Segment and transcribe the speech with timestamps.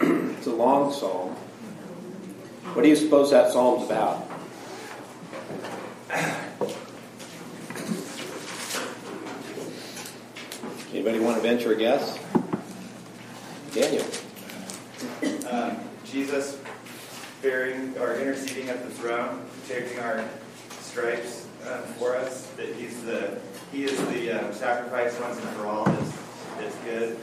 [0.38, 1.30] it's a long psalm.
[2.72, 4.26] What do you suppose that psalm's about?
[10.92, 12.18] Anybody want to venture a guess?
[13.72, 14.06] Daniel.
[15.50, 16.58] Um, Jesus
[17.42, 20.24] bearing or interceding at the throne, taking our
[20.80, 22.46] stripes uh, for us.
[22.56, 23.38] That he's the
[23.72, 25.84] he is the uh, sacrifice once and for all.
[25.84, 26.12] That's,
[26.58, 27.18] that's good.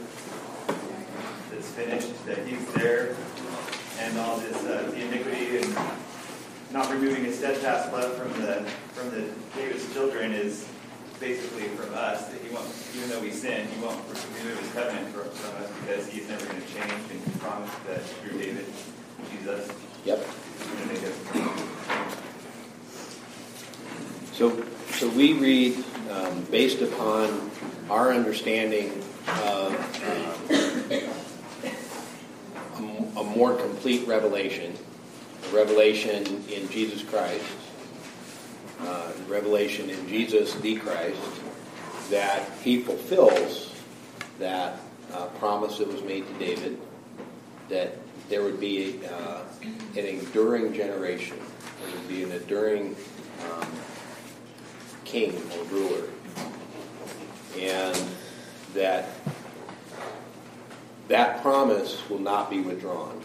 [1.58, 2.24] That's finished.
[2.24, 3.16] That he's there,
[3.98, 5.76] and all this uh, the iniquity and
[6.72, 8.62] not removing his steadfast love from the
[8.94, 10.68] from the David's children is
[11.18, 13.98] basically from us that he won't, even though we sin, he won't
[14.38, 17.86] remove his covenant from, from us because he's never going to change and he promised
[17.88, 18.64] that through David,
[19.32, 19.68] Jesus,
[20.04, 20.24] Yep.
[20.58, 21.18] he's going to make us.
[24.32, 27.50] So, so we read um, based upon
[27.90, 29.74] our understanding of
[30.06, 31.17] um,
[33.18, 34.72] a, more complete revelation,
[35.50, 37.44] a revelation in Jesus Christ,
[38.80, 41.18] uh, revelation in Jesus the Christ,
[42.10, 43.74] that he fulfills
[44.38, 44.80] that
[45.12, 46.78] uh, promise that was made to David,
[47.68, 47.96] that
[48.28, 49.42] there would be uh,
[49.96, 51.38] an enduring generation,
[51.82, 52.94] there would be an enduring
[53.50, 53.68] um,
[55.04, 56.04] king or ruler,
[57.58, 57.98] and
[58.74, 59.08] that
[61.08, 63.20] that promise will not be withdrawn.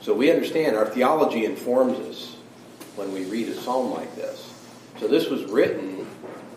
[0.00, 2.36] So we understand our theology informs us
[2.96, 4.52] when we read a psalm like this.
[4.98, 6.06] So this was written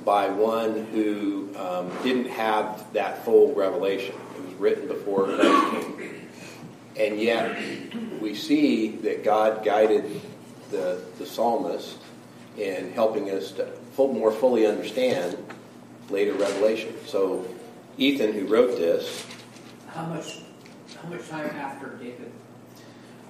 [0.03, 4.15] by one who um, didn't have that full revelation.
[4.35, 6.29] It was written before Christ came.
[6.97, 7.55] And yet,
[8.19, 10.21] we see that God guided
[10.71, 11.97] the, the psalmist
[12.57, 15.37] in helping us to full, more fully understand
[16.09, 16.95] later revelation.
[17.05, 17.45] So,
[17.97, 19.25] Ethan, who wrote this,
[19.95, 20.39] How much,
[21.01, 22.29] how much time after David?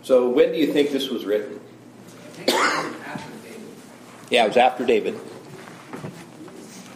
[0.01, 1.59] so when do you think this was written?
[2.07, 3.69] I think it was after David.
[4.31, 5.19] Yeah, it was after David.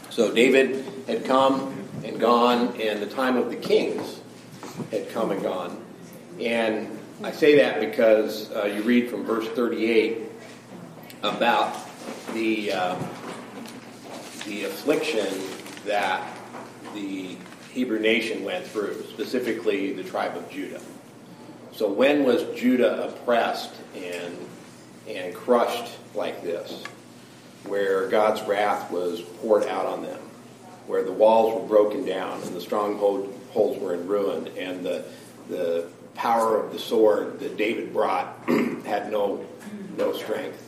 [0.10, 4.22] So David had come and gone, and the time of the kings
[4.90, 5.80] had come and gone.
[6.40, 10.24] And I say that because uh, you read from verse 38
[11.22, 11.78] about
[12.34, 12.96] the uh,
[14.46, 15.28] the affliction
[15.86, 16.28] that
[16.96, 17.38] the
[17.72, 20.82] Hebrew nation went through, specifically the tribe of Judah.
[21.72, 24.36] So when was Judah oppressed and
[25.08, 26.84] and crushed like this?
[27.66, 30.20] where God's wrath was poured out on them,
[30.88, 35.06] where the walls were broken down and the strongholds were in ruin, and the,
[35.50, 38.38] the power of the sword that David brought
[38.86, 39.46] had no,
[39.98, 40.62] no strength.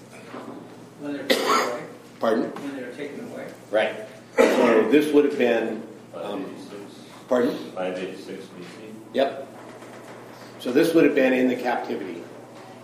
[0.99, 1.83] When they're taken away.
[2.19, 2.43] Pardon?
[2.43, 3.47] When they're taken away.
[3.71, 3.95] Right.
[4.37, 5.83] So this would have been,
[6.13, 6.70] um, 586
[7.31, 7.55] pardon?
[7.55, 8.93] 586 BC.
[9.13, 9.47] Yep.
[10.59, 12.21] So this would have been in the captivity.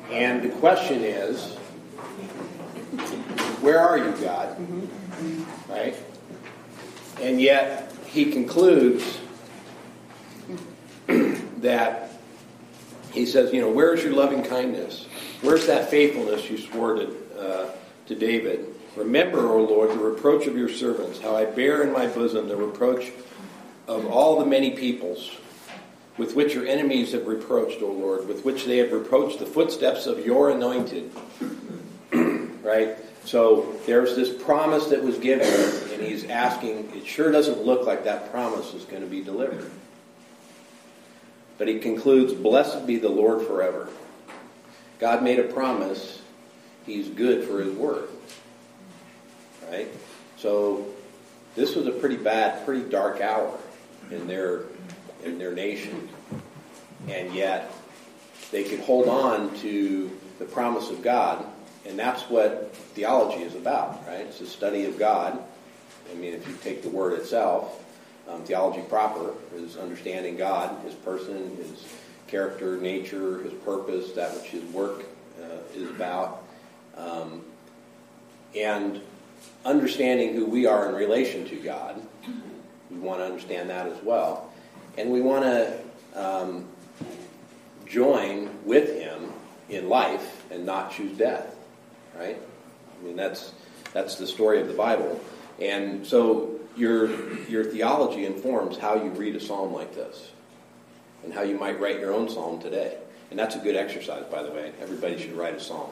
[0.09, 1.55] And the question is,
[3.59, 4.55] where are you, God?
[5.67, 5.97] Right?
[7.19, 9.19] And yet, he concludes
[11.07, 12.11] that
[13.11, 15.07] he says, you know, where's your loving kindness?
[15.41, 17.71] Where's that faithfulness you swore to, uh,
[18.05, 18.73] to David?
[18.95, 22.55] Remember, O Lord, the reproach of your servants, how I bear in my bosom the
[22.55, 23.11] reproach
[23.87, 25.31] of all the many peoples
[26.17, 30.07] with which your enemies have reproached, O Lord, with which they have reproached the footsteps
[30.07, 31.11] of your anointed.
[32.11, 32.97] right?
[33.23, 35.47] So there's this promise that was given,
[35.93, 39.69] and he's asking, it sure doesn't look like that promise is going to be delivered.
[41.57, 43.89] But he concludes, Blessed be the Lord forever.
[44.99, 46.21] God made a promise,
[46.85, 48.09] he's good for his word.
[49.69, 49.87] Right?
[50.37, 50.87] So
[51.55, 53.57] this was a pretty bad, pretty dark hour
[54.11, 54.63] in their
[55.23, 56.09] in their nation.
[57.07, 57.71] And yet
[58.51, 61.45] they could hold on to the promise of God,
[61.85, 64.21] and that's what theology is about, right?
[64.21, 65.41] It's the study of God.
[66.11, 67.83] I mean, if you take the word itself,
[68.27, 71.85] um, theology proper is understanding God, His person, His
[72.27, 75.05] character, nature, His purpose, that which His work
[75.41, 76.43] uh, is about,
[76.97, 77.41] um,
[78.55, 79.01] and
[79.65, 82.01] understanding who we are in relation to God.
[82.89, 84.51] We want to understand that as well,
[84.97, 85.79] and we want to
[86.15, 86.65] um,
[87.85, 89.33] join with Him
[89.69, 91.55] in life and not choose death,
[92.17, 92.37] right?
[92.39, 93.51] I mean, that's
[93.93, 95.19] that's the story of the Bible,
[95.59, 97.09] and so your
[97.47, 100.31] your theology informs how you read a psalm like this,
[101.23, 102.97] and how you might write your own psalm today.
[103.29, 104.71] And that's a good exercise, by the way.
[104.81, 105.89] Everybody should write a psalm.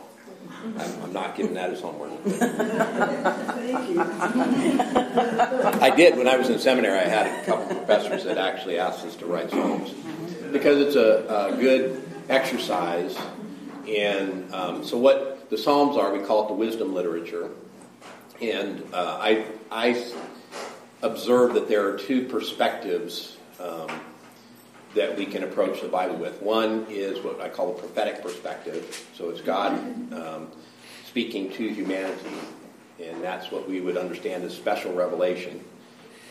[0.77, 2.11] I'm, I'm not giving that as homework.
[2.23, 4.01] Thank you.
[5.81, 6.99] I did when I was in seminary.
[6.99, 9.93] I had a couple professors that actually asked us to write psalms.
[10.51, 13.17] because it's a, a good exercise.
[13.87, 17.51] And um, so, what the Psalms are, we call it the wisdom literature.
[18.41, 20.11] And uh, I, I
[21.01, 23.89] observe that there are two perspectives um,
[24.95, 26.41] that we can approach the Bible with.
[26.41, 29.07] One is what I call the prophetic perspective.
[29.13, 29.73] So it's God
[30.13, 30.47] um,
[31.05, 32.29] speaking to humanity,
[33.03, 35.63] and that's what we would understand as special revelation.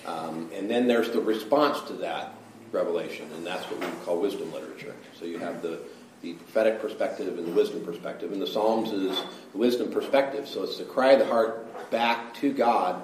[0.06, 2.34] Um, and then there's the response to that
[2.72, 4.94] revelation, and that's what we call wisdom literature.
[5.19, 5.78] So you have the,
[6.22, 9.22] the prophetic perspective and the wisdom perspective, and the Psalms is
[9.52, 10.49] the wisdom perspective.
[10.49, 13.02] So it's the cry of the heart back to God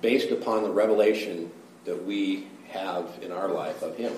[0.00, 1.50] based upon the revelation
[1.84, 4.12] that we have in our life of Him.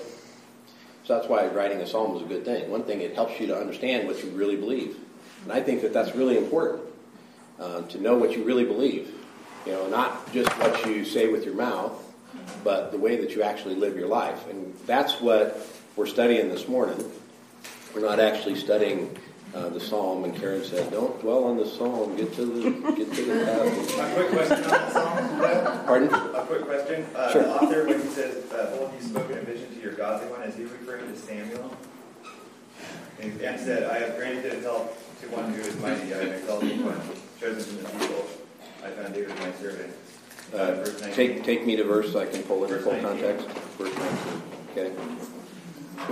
[1.11, 2.71] That's why writing a psalm is a good thing.
[2.71, 4.95] One thing, it helps you to understand what you really believe.
[5.43, 6.83] And I think that that's really important
[7.59, 9.13] uh, to know what you really believe.
[9.65, 11.93] You know, not just what you say with your mouth,
[12.63, 14.47] but the way that you actually live your life.
[14.49, 15.67] And that's what
[15.97, 17.03] we're studying this morning.
[17.93, 19.17] We're not actually studying
[19.53, 22.15] uh, the psalm, and Karen said, "Don't dwell on the psalm.
[22.15, 25.37] Get to the get to the passage." A quick question on the psalm.
[25.39, 25.85] Brett?
[25.85, 26.13] Pardon?
[26.13, 27.05] A quick question.
[27.15, 27.43] Uh, Sure.
[27.43, 30.41] The author, when he says, uh, "Hold you spoken a vision to your godly one,"
[30.43, 31.75] is he referring to Samuel?
[33.19, 36.13] And, and said, "I have granted help to one who is mighty.
[36.13, 36.99] I have exalted one
[37.39, 38.25] chosen from the people.
[38.83, 39.93] I found David my servant."
[40.53, 40.83] Uh,
[41.13, 43.07] take take me to verse so I can pull it in full 19.
[43.07, 43.47] context.
[43.77, 44.41] Verse 19.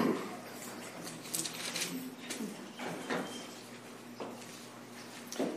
[0.05, 0.19] Okay.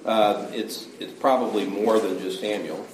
[0.05, 2.87] Uh, it's it's probably more than just Samuel.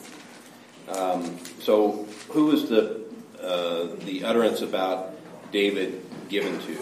[0.88, 3.04] Um, so, who is the
[3.40, 5.14] uh, the utterance about
[5.52, 6.78] David given to?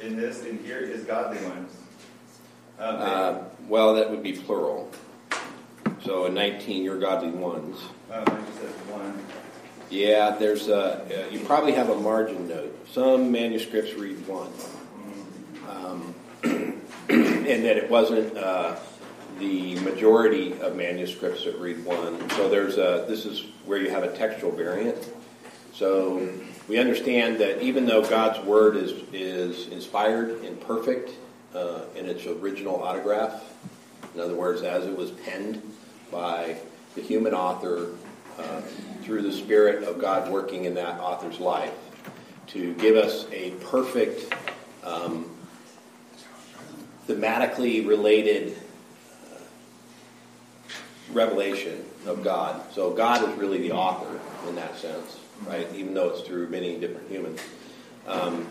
[0.00, 1.76] In this, in here, is godly ones.
[2.78, 4.90] Uh, well, that would be plural.
[6.02, 7.78] So, in 19, your godly ones.
[8.08, 9.18] says one.
[9.90, 12.88] Yeah, there's a, uh, you probably have a margin note.
[12.92, 14.50] Some manuscripts read one.
[15.68, 16.14] Um,
[17.50, 18.76] and that it wasn't uh,
[19.38, 22.28] the majority of manuscripts that read one.
[22.30, 24.96] So there's a, this is where you have a textual variant.
[25.72, 26.28] So
[26.68, 31.10] we understand that even though God's word is, is inspired and perfect
[31.54, 33.42] uh, in its original autograph,
[34.14, 35.62] in other words, as it was penned
[36.10, 36.56] by
[36.94, 37.94] the human author
[38.38, 38.60] uh,
[39.02, 41.74] through the Spirit of God working in that author's life
[42.48, 44.34] to give us a perfect,
[44.84, 45.30] um,
[47.10, 48.56] thematically related
[49.24, 49.38] uh,
[51.12, 52.62] revelation of God.
[52.72, 55.66] So God is really the author in that sense, right?
[55.74, 57.40] Even though it's through many different humans.
[58.06, 58.46] Um,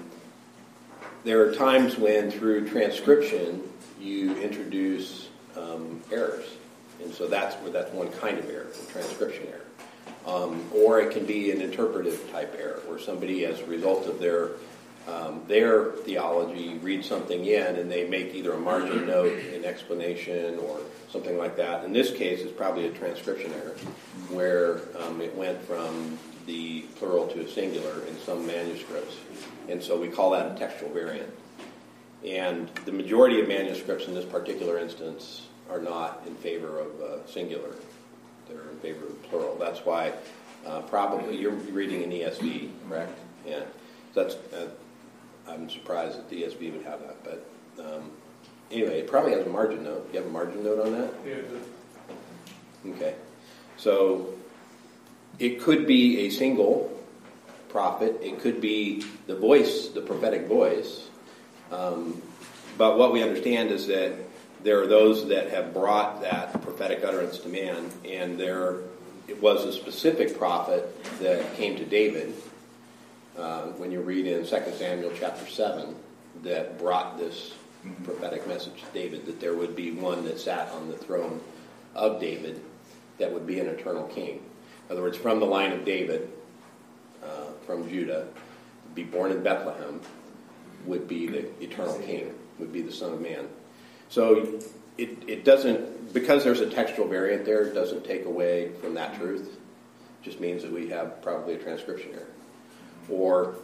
[1.24, 3.64] there are times when through transcription
[4.00, 6.46] you introduce um, errors,
[7.04, 9.66] and so that's where that's one kind of error, transcription error.
[10.26, 14.20] Um, or it can be an interpretive type error, where somebody, as a result of
[14.20, 14.52] their
[15.08, 20.60] um, their theology, reads something in and they make either a margin note, an explanation,
[20.60, 20.80] or
[21.10, 21.84] something like that.
[21.84, 23.76] In this case, it's probably a transcription error,
[24.30, 29.16] where um, it went from the plural to a singular in some manuscripts,
[29.68, 31.32] and so we call that a textual variant.
[32.26, 37.28] And the majority of manuscripts in this particular instance are not in favor of uh,
[37.28, 37.70] singular.
[38.48, 39.56] They're in favor of plural.
[39.58, 40.14] That's why
[40.66, 43.18] uh, probably you're reading an ESV, correct?
[43.48, 43.64] Yeah.
[44.14, 44.36] That's.
[44.54, 44.70] Uh,
[45.50, 47.50] I'm surprised that the ESV would have that, but
[47.84, 48.12] um,
[48.72, 50.10] anyway, it probably has a margin note.
[50.14, 51.14] You have a margin note on that?
[51.26, 52.92] Yeah.
[52.92, 53.16] Okay.
[53.78, 54.34] So
[55.40, 56.96] it could be a single
[57.70, 58.20] prophet.
[58.22, 61.08] It could be the voice, the prophetic voice.
[61.72, 62.22] Um,
[62.78, 64.14] but what we understand is that
[64.64, 68.78] there are those that have brought that prophetic utterance to man, and there
[69.28, 72.34] it was a specific prophet that came to David.
[73.40, 74.46] Uh, when you read in 2
[74.78, 75.96] Samuel chapter 7,
[76.44, 77.54] that brought this
[78.04, 81.40] prophetic message to David that there would be one that sat on the throne
[81.96, 82.62] of David
[83.18, 84.44] that would be an eternal king.
[84.90, 86.30] In other words, from the line of David,
[87.24, 88.28] uh, from Judah,
[88.94, 90.02] be born in Bethlehem,
[90.86, 93.48] would be the eternal king, would be the Son of Man.
[94.10, 94.60] So
[94.98, 99.16] it, it doesn't, because there's a textual variant there, it doesn't take away from that
[99.18, 99.48] truth.
[99.48, 102.28] It just means that we have probably a transcription error.
[103.10, 103.56] Or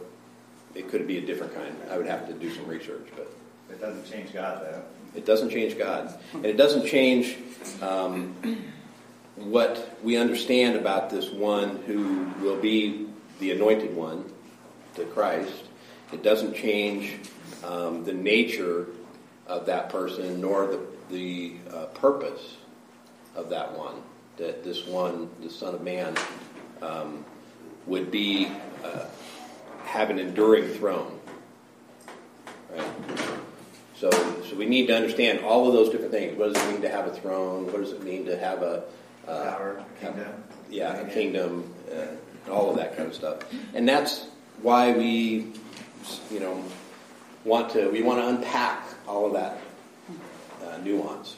[0.74, 1.74] it could be a different kind.
[1.90, 3.30] I would have to do some research, but
[3.70, 4.82] It doesn't change God, though.
[5.14, 6.12] it doesn't change God.
[6.34, 7.36] And it doesn't change
[7.82, 8.34] um,
[9.36, 13.06] what we understand about this one who will be
[13.38, 14.30] the anointed one,
[14.94, 15.64] the Christ.
[16.12, 17.16] It doesn't change
[17.64, 18.86] um, the nature
[19.46, 22.56] of that person nor the, the uh, purpose
[23.34, 23.94] of that one.
[24.38, 26.14] That this one, the Son of Man,
[26.82, 27.24] um,
[27.86, 28.50] would be
[28.84, 29.04] uh,
[29.86, 31.18] have an enduring throne.
[32.70, 32.86] Right?
[33.94, 36.36] So, so we need to understand all of those different things.
[36.36, 37.66] What does it mean to have a throne?
[37.66, 38.84] What does it mean to have a
[39.26, 40.44] uh, Power, kingdom.
[40.70, 43.38] yeah, a kingdom, uh, all of that kind of stuff.
[43.74, 44.26] And that's
[44.62, 45.52] why we,
[46.30, 46.62] you know,
[47.44, 49.58] want to we want to unpack all of that
[50.64, 51.36] uh, nuance.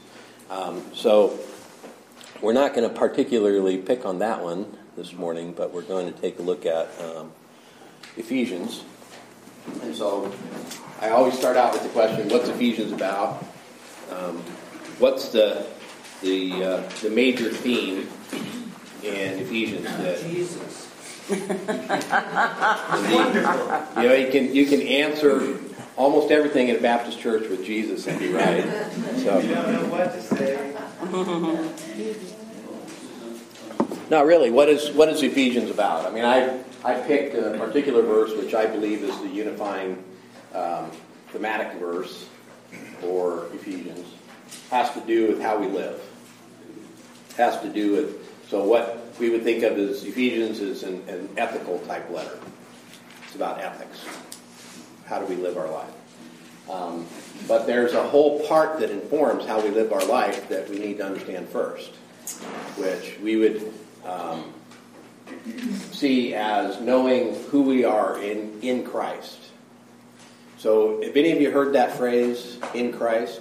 [0.50, 1.38] Um, so
[2.42, 6.20] we're not going to particularly pick on that one this morning, but we're going to
[6.20, 7.32] take a look at um,
[8.16, 8.84] Ephesians.
[9.82, 10.32] And so
[11.00, 13.44] I always start out with the question, what's Ephesians about?
[14.10, 14.38] Um,
[14.98, 15.66] what's the
[16.22, 18.08] the uh, the major theme
[19.02, 20.86] in Ephesians that Jesus.
[21.30, 21.36] you
[24.08, 25.58] know you can you can answer
[25.96, 28.64] almost everything in a Baptist church with Jesus and be right.
[28.64, 30.74] You So don't know what to say.
[34.10, 36.06] no, really, what is what is Ephesians about?
[36.06, 40.02] I mean, I I picked a particular verse which I believe is the unifying
[40.54, 40.90] um,
[41.28, 42.28] thematic verse
[43.00, 44.06] for Ephesians.
[44.70, 46.00] Has to do with how we live.
[47.36, 51.28] Has to do with so what we would think of as Ephesians is an, an
[51.36, 52.38] ethical type letter.
[53.24, 54.06] It's about ethics.
[55.04, 55.92] How do we live our life?
[56.70, 57.06] Um,
[57.46, 60.98] but there's a whole part that informs how we live our life that we need
[60.98, 61.90] to understand first,
[62.76, 63.72] which we would
[64.04, 64.52] um,
[65.92, 69.38] see as knowing who we are in, in Christ.
[70.58, 73.40] So, if any of you heard that phrase, in Christ,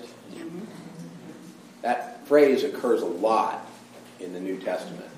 [1.82, 3.66] that phrase occurs a lot
[4.20, 5.10] in the New Testament,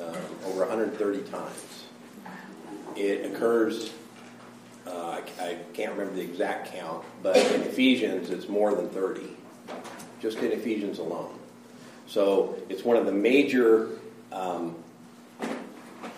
[0.00, 1.84] uh, over 130 times.
[2.96, 3.92] It occurs
[4.86, 9.22] uh, I, I can't remember the exact count, but in Ephesians it's more than 30,
[10.20, 11.38] just in Ephesians alone.
[12.06, 13.88] So it's one of the major,
[14.30, 14.73] um,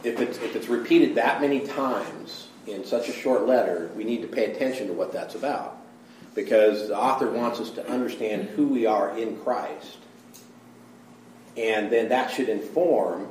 [0.07, 4.23] if, it's, if it's repeated that many times in such a short letter, we need
[4.23, 5.79] to pay attention to what that's about.
[6.35, 9.99] Because the author wants us to understand who we are in Christ.
[11.57, 13.27] And then that should inform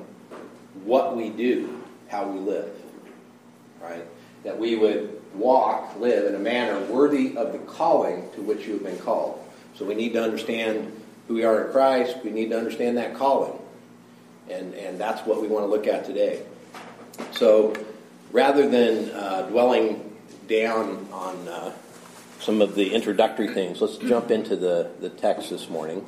[0.84, 2.72] what we do, how we live.
[3.82, 4.04] Right?
[4.44, 8.74] That we would walk, live in a manner worthy of the calling to which you
[8.74, 9.42] have been called.
[9.76, 10.92] So we need to understand
[11.28, 12.18] who we are in Christ.
[12.24, 13.60] We need to understand that calling.
[14.50, 16.44] And, and that's what we want to look at today.
[17.36, 17.74] So
[18.32, 20.16] rather than uh, dwelling
[20.48, 21.74] down on uh,
[22.40, 26.06] some of the introductory things, let's jump into the, the text this morning.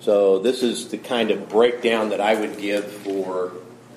[0.00, 3.52] So this is the kind of breakdown that I would give for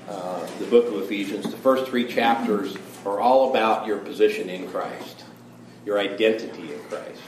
[0.07, 1.45] uh, the book of Ephesians.
[1.45, 5.23] The first three chapters are all about your position in Christ,
[5.85, 7.21] your identity in Christ.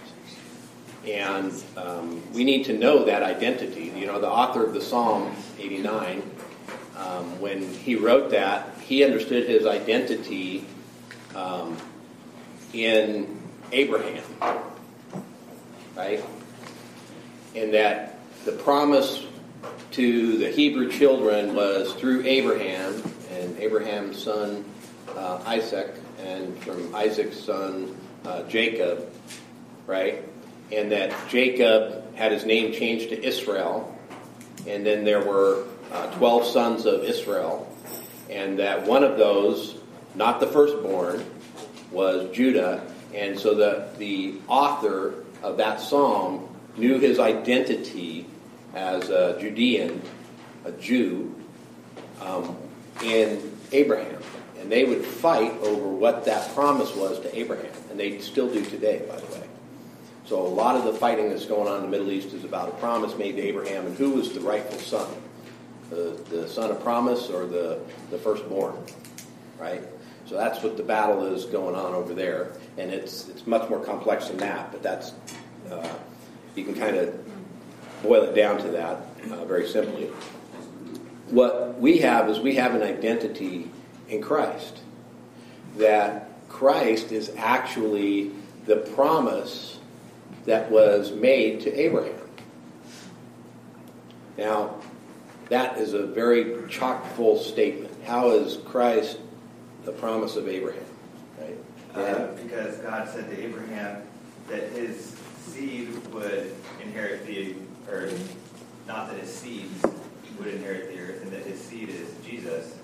[1.08, 3.92] And um, we need to know that identity.
[3.96, 6.22] You know, the author of the Psalm 89,
[7.02, 10.66] um, when he wrote that, he understood his identity
[11.36, 11.78] um,
[12.74, 13.40] in
[13.72, 14.24] Abraham,
[15.96, 16.24] right?
[17.56, 19.26] And that the promise
[19.92, 24.64] to the Hebrew children was through Abraham and Abraham's son
[25.16, 29.12] uh, Isaac, and from Isaac's son uh, Jacob,
[29.88, 30.24] right?
[30.72, 33.98] And that Jacob had his name changed to Israel,
[34.68, 37.68] and then there were uh, 12 sons of Israel,
[38.30, 39.76] and that one of those,
[40.16, 41.26] not the firstborn,
[41.92, 48.26] was Judah, and so the, the author of that psalm knew his identity
[48.74, 50.02] as a Judean,
[50.64, 51.36] a Jew,
[52.22, 52.56] um,
[53.04, 54.22] in Abraham.
[54.60, 57.74] And they would fight over what that promise was to Abraham.
[57.90, 59.48] And they still do today, by the way.
[60.26, 62.70] So a lot of the fighting that's going on in the Middle East is about
[62.70, 65.10] a promise made to Abraham and who was the rightful son.
[65.92, 67.80] The, son of promise or the,
[68.10, 68.76] the firstborn,
[69.60, 69.82] right?
[70.26, 72.54] So that's what the battle is going on over there.
[72.78, 75.14] And it's, it's much more complex than that, but that's,
[75.70, 75.88] uh,
[76.56, 77.14] you can kind of
[78.02, 80.06] boil it down to that uh, very simply.
[81.30, 83.70] What we have is we have an identity
[84.10, 84.80] in Christ.
[85.78, 88.32] That Christ is actually
[88.66, 89.80] the promise
[90.46, 92.16] that was made to Abraham.
[94.38, 94.76] Now,
[95.52, 97.94] that is a very chock full statement.
[98.06, 99.20] How is Christ
[99.84, 100.86] the promise of Abraham?
[101.38, 101.58] Right?
[101.94, 104.02] Uh, because God said to Abraham
[104.48, 105.14] that his
[105.46, 107.56] seed would inherit the
[107.90, 108.38] earth,
[108.88, 109.84] not that his seeds
[110.40, 112.78] would inherit the earth, and that his seed is Jesus.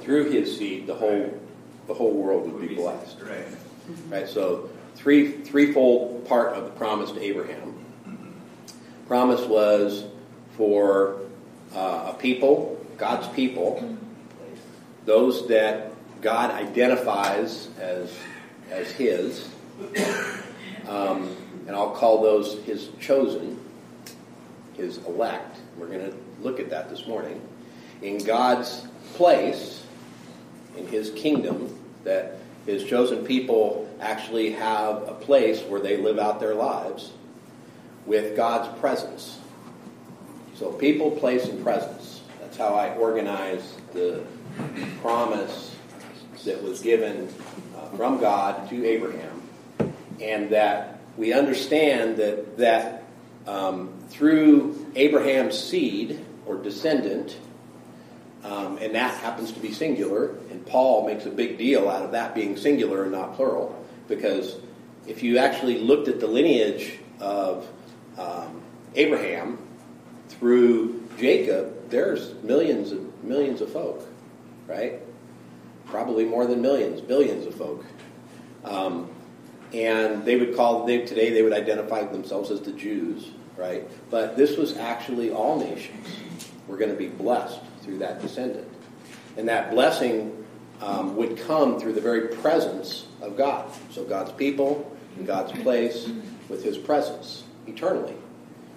[0.00, 1.34] Through his seed, the whole Right.
[1.88, 3.18] the whole world would be blessed.
[3.20, 3.44] Right.
[4.08, 7.74] Right, so three threefold part of the promise to Abraham.
[9.06, 10.04] Promise was
[10.56, 11.20] for
[11.74, 13.98] uh, a people, God's people,
[15.04, 18.16] those that God identifies as,
[18.70, 19.48] as His,
[20.88, 21.36] um,
[21.66, 23.58] and I'll call those His chosen,
[24.74, 25.58] His elect.
[25.76, 27.40] We're going to look at that this morning.
[28.02, 29.84] In God's place,
[30.76, 36.40] in His kingdom, that His chosen people actually have a place where they live out
[36.40, 37.12] their lives
[38.06, 39.38] with God's presence.
[40.62, 42.20] So, people, place, and presence.
[42.40, 44.22] That's how I organize the
[45.00, 45.74] promise
[46.44, 47.28] that was given
[47.76, 49.42] uh, from God to Abraham,
[50.20, 53.02] and that we understand that that
[53.48, 57.36] um, through Abraham's seed or descendant,
[58.44, 62.12] um, and that happens to be singular, and Paul makes a big deal out of
[62.12, 64.58] that being singular and not plural, because
[65.08, 67.68] if you actually looked at the lineage of
[68.16, 68.62] um,
[68.94, 69.58] Abraham
[70.38, 74.06] through Jacob, there's millions of millions of folk,
[74.66, 75.00] right?
[75.86, 77.84] Probably more than millions, billions of folk.
[78.64, 79.10] Um,
[79.72, 83.88] and they would call they, today they would identify themselves as the Jews, right?
[84.10, 86.06] But this was actually all nations
[86.68, 88.68] were going to be blessed through that descendant,
[89.36, 90.44] and that blessing
[90.80, 93.70] um, would come through the very presence of God.
[93.90, 96.08] So God's people in God's place
[96.48, 98.14] with His presence eternally.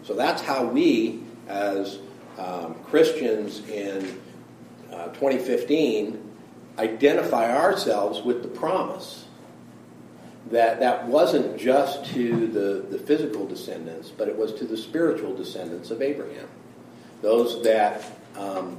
[0.04, 2.00] So that's how we, as
[2.38, 4.20] um, Christians in
[4.92, 6.22] uh, 2015,
[6.78, 9.26] identify ourselves with the promise
[10.52, 15.36] that that wasn't just to the, the physical descendants, but it was to the spiritual
[15.36, 16.48] descendants of Abraham.
[17.22, 18.04] Those that
[18.38, 18.78] um,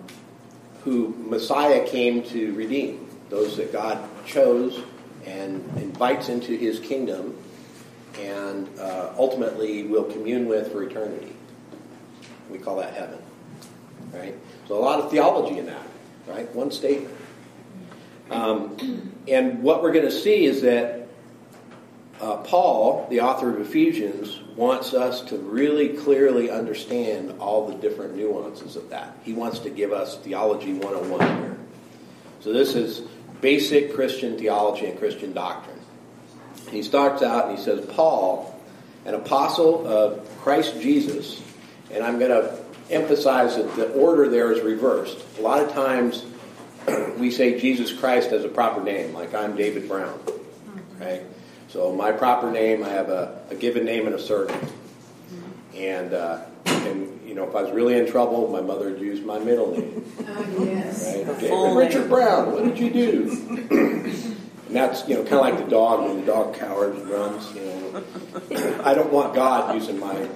[0.84, 4.84] who Messiah came to redeem, those that God chose
[5.24, 7.36] and invites into his kingdom
[8.20, 11.35] and uh, ultimately will commune with for eternity.
[12.50, 13.18] We call that heaven.
[14.12, 14.34] Right?
[14.68, 15.86] So a lot of theology in that,
[16.26, 16.52] right?
[16.54, 17.14] One statement.
[18.30, 21.08] Um, and what we're going to see is that
[22.20, 28.16] uh, Paul, the author of Ephesians, wants us to really clearly understand all the different
[28.16, 29.16] nuances of that.
[29.22, 31.56] He wants to give us theology 101 here.
[32.40, 33.02] So this is
[33.40, 35.78] basic Christian theology and Christian doctrine.
[36.70, 38.58] He starts out and he says, Paul,
[39.04, 41.40] an apostle of Christ Jesus,
[41.92, 42.58] and I'm going to
[42.90, 45.18] emphasize that the order there is reversed.
[45.38, 46.24] A lot of times
[47.18, 50.18] we say Jesus Christ as a proper name, like I'm David Brown.
[50.98, 51.22] Right?
[51.68, 54.68] So my proper name, I have a, a given name and a surname.
[55.74, 59.20] And, uh, and, you know, if I was really in trouble, my mother would use
[59.20, 60.04] my middle name.
[60.26, 61.14] Oh, yes.
[61.14, 61.40] Right?
[61.40, 63.30] David Richard Brown, what did you do?
[63.70, 67.54] and that's, you know, kind of like the dog when the dog cowers and runs.
[67.54, 70.28] You know, I don't want God using my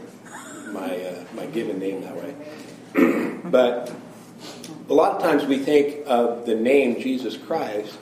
[0.72, 2.16] my uh, my given name that
[2.94, 3.40] way.
[3.44, 3.94] but
[4.88, 7.98] a lot of times we think of the name Jesus Christ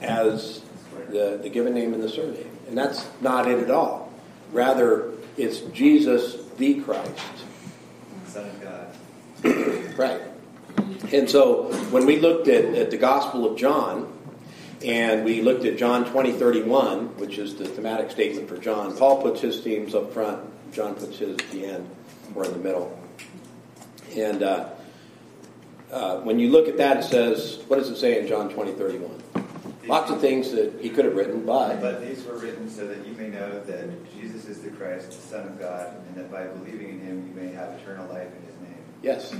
[0.00, 0.62] as
[1.10, 2.50] the, the given name and the surname.
[2.68, 4.12] And that's not it at all.
[4.52, 7.20] Rather, it's Jesus the Christ.
[8.26, 8.94] Son of God.
[9.98, 10.20] Right.
[11.12, 14.12] And so when we looked at, at the Gospel of John,
[14.84, 19.20] and we looked at John 20, 31, which is the thematic statement for John, Paul
[19.20, 20.40] puts his themes up front,
[20.72, 21.88] John puts his at the end
[22.34, 22.98] or in the middle.
[24.16, 24.70] And uh,
[25.90, 28.72] uh, when you look at that, it says, what does it say in John 20,
[28.72, 29.22] 31?
[29.86, 33.06] Lots of things that he could have written, but But these were written so that
[33.06, 36.44] you may know that Jesus is the Christ, the Son of God, and that by
[36.44, 38.84] believing in him you may have eternal life in his name.
[39.02, 39.34] yes.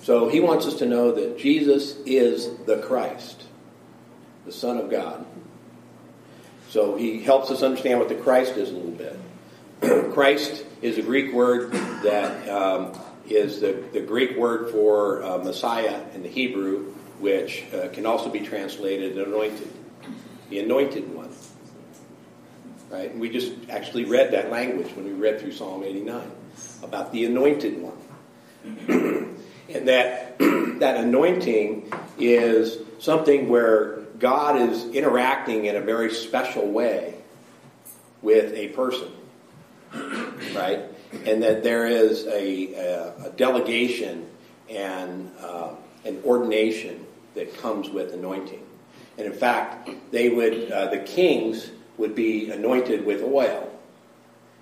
[0.00, 3.44] So he wants us to know that Jesus is the Christ,
[4.44, 5.26] the Son of God.
[6.68, 9.18] So he helps us understand what the Christ is a little bit.
[9.80, 16.02] Christ is a Greek word that um, is the, the Greek word for uh, Messiah
[16.14, 19.70] in the Hebrew, which uh, can also be translated anointed,
[20.50, 21.30] the anointed one.
[22.90, 23.10] Right?
[23.10, 26.30] And we just actually read that language when we read through Psalm 89
[26.82, 27.98] about the anointed one.
[29.68, 37.14] and that that anointing is something where God is interacting in a very special way
[38.22, 39.08] with a person,
[40.54, 40.82] right?
[41.24, 44.28] And that there is a, a, a delegation
[44.68, 45.70] and uh,
[46.04, 48.64] an ordination that comes with anointing.
[49.16, 53.68] And in fact, they would uh, the kings would be anointed with oil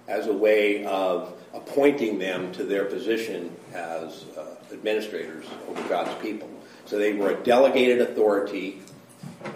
[0.08, 6.48] as a way of appointing them to their position as uh, administrators over God's people.
[6.86, 8.82] So they were a delegated authority,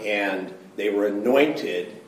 [0.04, 1.99] and they were anointed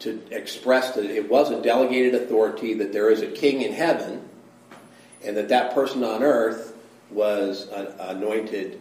[0.00, 4.28] to express that it was a delegated authority, that there is a king in heaven,
[5.24, 6.76] and that that person on earth
[7.10, 7.68] was
[8.00, 8.80] anointed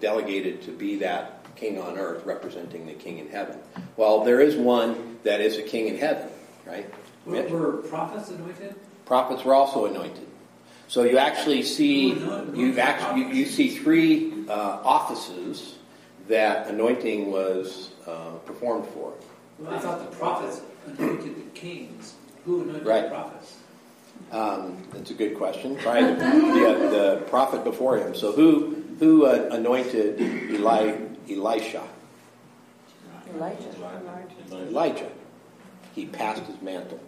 [0.00, 3.58] delegated to be that king on earth representing the king in heaven.
[3.96, 6.28] Well, there is one that is a king in heaven,
[6.66, 6.92] right?
[7.26, 8.74] Were, were prophets anointed?
[9.04, 10.26] Prophets were also anointed.
[10.88, 12.14] So you actually see
[12.54, 15.76] you actually you, you see three uh, offices
[16.28, 19.12] that anointing was uh, performed for.
[19.60, 22.14] Well, I thought the prophets anointed the kings.
[22.44, 23.02] Who anointed Right.
[23.04, 23.56] the prophets?
[24.32, 25.76] Um, that's a good question.
[25.76, 28.14] Probably the, the, the prophet before him.
[28.14, 30.96] So who who uh, anointed Eli,
[31.30, 31.82] Elisha?
[33.34, 33.68] Elijah.
[34.52, 35.08] Elijah.
[35.94, 37.00] He passed his mantle.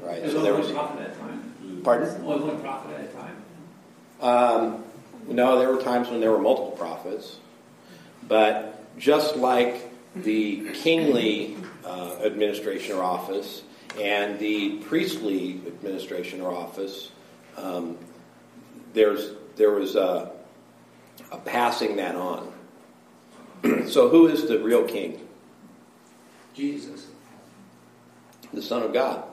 [0.00, 0.20] Right.
[0.20, 0.72] There's So there one was.
[0.72, 1.80] prophet at a time.
[1.84, 2.24] Pardon?
[2.24, 3.36] Only one prophet at a time.
[4.20, 4.84] Um,
[5.28, 7.36] no, there were times when there were multiple prophets,
[8.26, 13.62] but just like the kingly uh, administration or office
[14.00, 17.10] and the priestly administration or office,
[17.56, 17.96] um,
[18.92, 20.32] there's there was a,
[21.30, 22.52] a passing that on.
[23.86, 25.20] so, who is the real king?
[26.54, 27.06] Jesus.
[28.52, 29.24] the Son of God.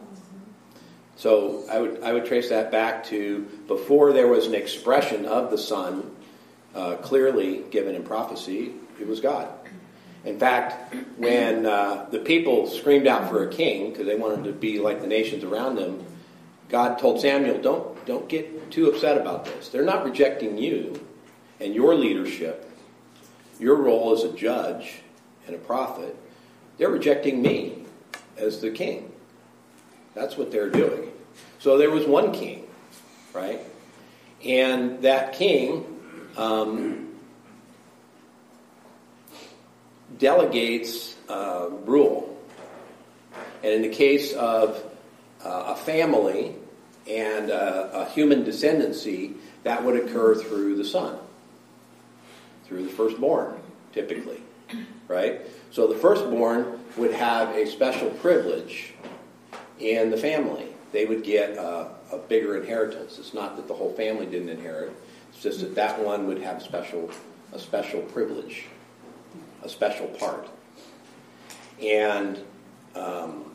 [1.15, 5.51] So I would I would trace that back to before there was an expression of
[5.51, 6.15] the Son
[6.73, 8.73] uh, clearly given in prophecy.
[8.99, 9.47] It was God.
[10.23, 14.51] In fact, when uh, the people screamed out for a king because they wanted to
[14.51, 16.05] be like the nations around them,
[16.69, 19.69] God told Samuel, "Don't don't get too upset about this.
[19.69, 21.07] They're not rejecting you
[21.59, 22.69] and your leadership,
[23.59, 25.01] your role as a judge
[25.47, 26.15] and a prophet.
[26.77, 27.85] They're rejecting me
[28.37, 29.11] as the king.
[30.13, 31.11] That's what they're doing.
[31.59, 32.67] So there was one king,
[33.33, 33.59] right?
[34.43, 35.85] And that king
[36.37, 37.10] um,
[40.17, 42.27] delegates uh, rule.
[43.63, 44.83] And in the case of
[45.43, 46.55] uh, a family
[47.09, 51.17] and uh, a human descendancy, that would occur through the son,
[52.65, 53.59] through the firstborn,
[53.93, 54.41] typically,
[55.07, 55.41] right?
[55.71, 58.93] So the firstborn would have a special privilege
[59.79, 60.67] in the family.
[60.91, 63.17] They would get a, a bigger inheritance.
[63.19, 64.91] It's not that the whole family didn't inherit.
[65.29, 67.09] It's just that that one would have special
[67.53, 68.65] a special privilege,
[69.63, 70.47] a special part.
[71.81, 72.39] And
[72.95, 73.51] um,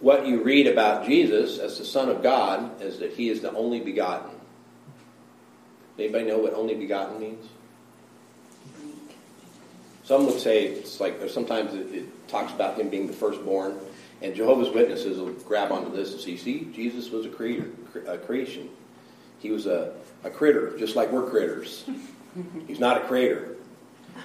[0.00, 3.52] what you read about Jesus as the Son of God is that He is the
[3.52, 4.30] only begotten.
[5.98, 7.46] Anybody know what only begotten means?
[10.04, 13.78] Some would say it's like, or sometimes it, it talks about him being the firstborn,
[14.22, 17.70] and Jehovah's Witnesses will grab onto this and see, see, Jesus was a creator,
[18.08, 18.70] a creation.
[19.38, 19.92] He was a,
[20.24, 21.84] a critter, just like we're critters.
[22.66, 23.56] He's not a creator.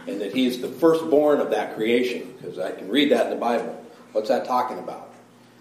[0.08, 3.38] And that he's the firstborn of that creation, because I can read that in the
[3.38, 3.84] Bible.
[4.12, 5.14] What's that talking about?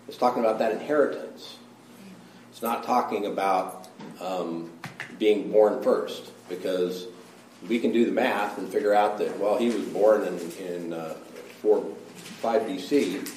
[0.07, 1.57] It's talking about that inheritance.
[2.51, 3.89] It's not talking about
[4.21, 4.71] um,
[5.19, 7.07] being born first, because
[7.69, 10.93] we can do the math and figure out that, well, he was born in, in
[10.93, 11.15] uh,
[11.63, 11.85] 4,
[12.15, 13.31] 5 BC,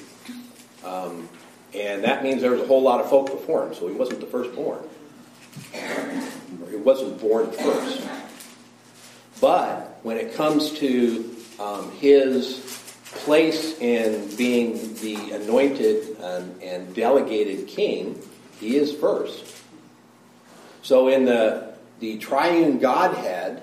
[0.84, 1.28] um,
[1.74, 4.20] and that means there was a whole lot of folk before him, so he wasn't
[4.20, 4.82] the firstborn.
[5.74, 8.06] Or he wasn't born first.
[9.40, 12.64] But when it comes to um, his
[13.12, 18.20] place in being the anointed and, and delegated king,
[18.60, 19.56] he is first.
[20.82, 23.62] So in the, the triune Godhead,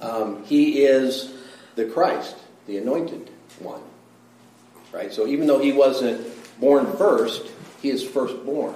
[0.00, 1.34] um, he is
[1.74, 2.36] the Christ,
[2.66, 3.82] the anointed one.
[4.92, 5.12] Right?
[5.12, 6.26] So even though he wasn't
[6.60, 7.46] born first,
[7.82, 8.74] he is firstborn.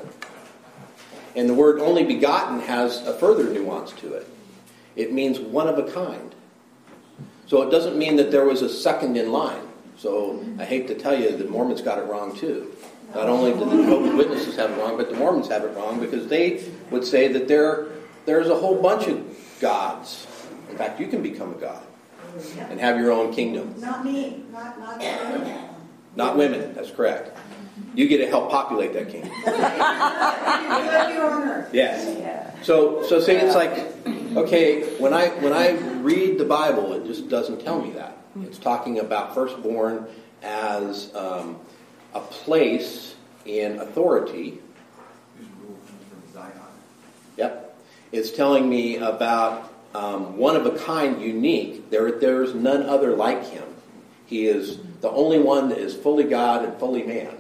[1.37, 4.29] And the word only begotten has a further nuance to it.
[5.01, 6.35] It means one of a kind.
[7.47, 9.63] So it doesn't mean that there was a second in line.
[9.97, 12.77] So I hate to tell you, the Mormons got it wrong too.
[13.15, 16.01] Not only did the Jehovah's Witnesses have it wrong, but the Mormons have it wrong
[16.01, 17.89] because they would say that there,
[18.27, 19.25] there's a whole bunch of
[19.59, 20.27] gods.
[20.71, 21.83] In fact, you can become a god
[22.69, 23.75] and have your own kingdom.
[23.81, 25.55] Not me, not, not me.
[26.15, 27.37] Not women, that's correct.
[27.95, 29.33] You get to help populate that kingdom.
[29.47, 31.75] You have your own earth.
[31.75, 32.65] Yes.
[32.65, 33.73] So, so see, it's like,
[34.37, 38.17] okay, when I when I read the Bible, it just doesn't tell me that.
[38.43, 40.07] It's talking about firstborn
[40.43, 41.59] as um,
[42.15, 44.61] a place in authority.
[47.37, 47.79] Yep.
[48.13, 51.91] It's telling me about um, one of a kind, unique.
[51.91, 53.65] There, there's none other like him.
[54.27, 57.35] He is the only one that is fully God and fully man.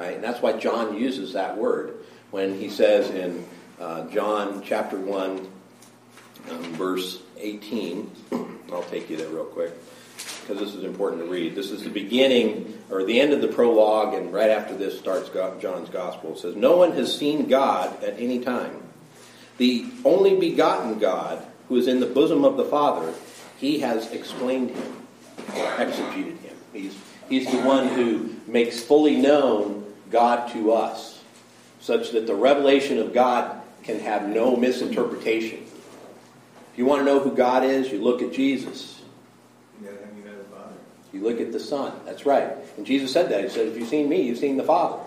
[0.00, 0.14] Right?
[0.14, 1.94] And that's why John uses that word
[2.30, 3.44] when he says in
[3.78, 5.46] uh, John chapter 1,
[6.50, 8.10] um, verse 18.
[8.72, 9.74] I'll take you there real quick
[10.16, 11.54] because this is important to read.
[11.54, 15.28] This is the beginning or the end of the prologue, and right after this starts
[15.60, 16.32] John's gospel.
[16.32, 18.82] It says, No one has seen God at any time.
[19.58, 23.12] The only begotten God who is in the bosom of the Father,
[23.58, 25.06] he has explained him,
[25.76, 26.56] exegeted him.
[26.72, 26.96] He's,
[27.28, 29.79] he's the one who makes fully known
[30.10, 31.22] God to us,
[31.80, 35.58] such that the revelation of God can have no misinterpretation.
[36.72, 39.00] If you want to know who God is, you look at Jesus.
[41.12, 41.92] You look at the Son.
[42.04, 42.52] That's right.
[42.76, 43.42] And Jesus said that.
[43.42, 45.02] He said, if you've seen me, you've seen the Father.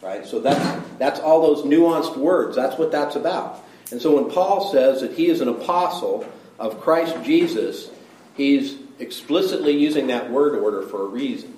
[0.00, 0.24] Right?
[0.24, 2.56] So that's, that's all those nuanced words.
[2.56, 3.62] That's what that's about.
[3.90, 6.26] And so when Paul says that he is an apostle
[6.58, 7.90] of Christ Jesus,
[8.34, 11.54] he's explicitly using that word order for a reason.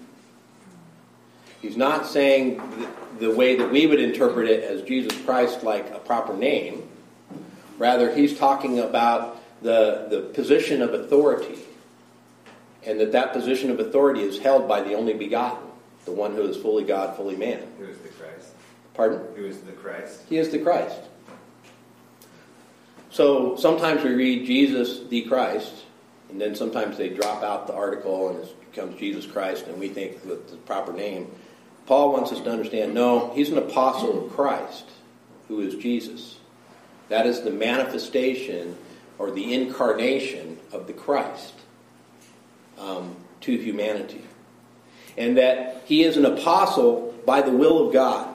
[1.62, 2.60] He's not saying
[3.20, 6.88] the way that we would interpret it as Jesus Christ like a proper name.
[7.78, 11.58] Rather, he's talking about the, the position of authority.
[12.84, 15.68] And that that position of authority is held by the only begotten,
[16.04, 17.62] the one who is fully God, fully man.
[17.78, 18.54] Who is the Christ?
[18.94, 19.20] Pardon?
[19.36, 20.22] Who is the Christ?
[20.28, 20.98] He is the Christ.
[23.10, 25.72] So sometimes we read Jesus the Christ,
[26.28, 29.88] and then sometimes they drop out the article and it becomes Jesus Christ, and we
[29.88, 31.30] think that the proper name.
[31.86, 34.84] Paul wants us to understand no, he's an apostle of Christ,
[35.48, 36.38] who is Jesus.
[37.08, 38.76] That is the manifestation
[39.18, 41.54] or the incarnation of the Christ
[42.78, 44.22] um, to humanity.
[45.16, 48.34] And that he is an apostle by the will of God.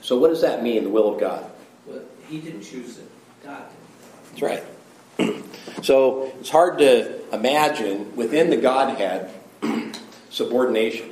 [0.00, 1.44] So, what does that mean, the will of God?
[1.86, 3.08] Well, he didn't choose it.
[3.44, 4.40] God did.
[4.40, 4.42] That's
[5.18, 5.44] right.
[5.82, 9.30] so it's hard to imagine within the Godhead
[10.30, 11.10] subordination,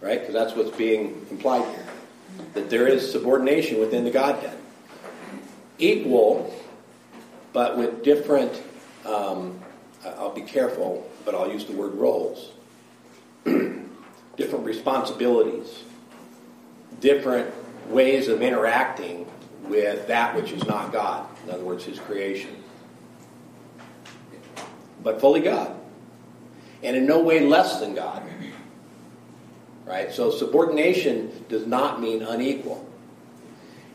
[0.00, 0.20] right?
[0.20, 1.86] Because that's what's being implied here.
[2.54, 4.58] That there is subordination within the Godhead.
[5.78, 6.54] Equal,
[7.52, 8.62] but with different,
[9.04, 9.58] um,
[10.04, 12.50] I'll be careful, but I'll use the word roles.
[13.44, 15.82] different responsibilities,
[17.00, 17.52] different
[17.88, 19.26] ways of interacting
[19.64, 21.26] with that which is not God.
[21.44, 22.62] In other words, His creation.
[25.02, 25.74] But fully God.
[26.82, 28.22] And in no way less than God.
[29.86, 30.12] Right?
[30.12, 32.84] So subordination does not mean unequal.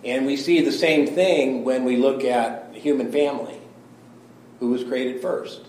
[0.04, 3.60] And we see the same thing when we look at the human family.
[4.60, 5.62] Who was created first?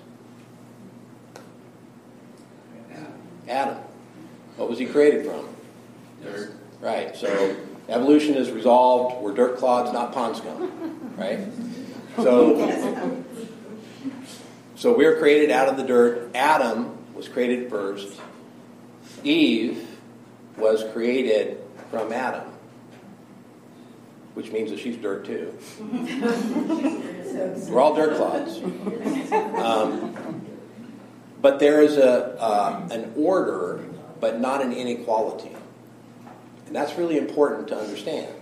[3.49, 3.79] Adam.
[4.57, 5.49] What was he created from?
[6.23, 6.53] Dirt.
[6.81, 7.17] Right.
[7.17, 7.57] So
[7.89, 9.23] evolution is resolved.
[9.23, 11.15] We're dirt clods, not pond scum.
[11.17, 11.41] Right.
[12.17, 13.25] So,
[14.77, 16.31] so we're created out of the dirt.
[16.35, 18.21] Adam was created first.
[19.25, 19.89] Eve
[20.57, 21.59] was created
[21.91, 22.51] from Adam,
[24.35, 25.57] which means that she's dirt too.
[27.69, 28.59] We're all dirt clods.
[29.57, 30.43] Um,
[31.41, 33.85] but there is a, uh, an order,
[34.21, 35.57] but not an inequality.
[36.67, 38.33] And that's really important to understand.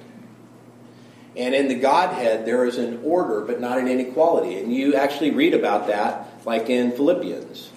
[1.37, 4.59] And in the Godhead, there is an order, but not an inequality.
[4.59, 7.71] And you actually read about that, like in Philippians.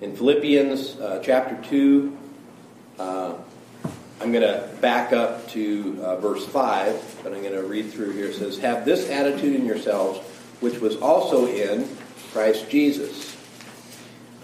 [0.00, 2.18] In Philippians uh, chapter 2,
[2.98, 3.34] uh,
[4.20, 8.12] I'm going to back up to uh, verse 5, but I'm going to read through
[8.12, 8.26] here.
[8.26, 10.20] It says, Have this attitude in yourselves,
[10.60, 11.88] which was also in
[12.32, 13.36] Christ Jesus,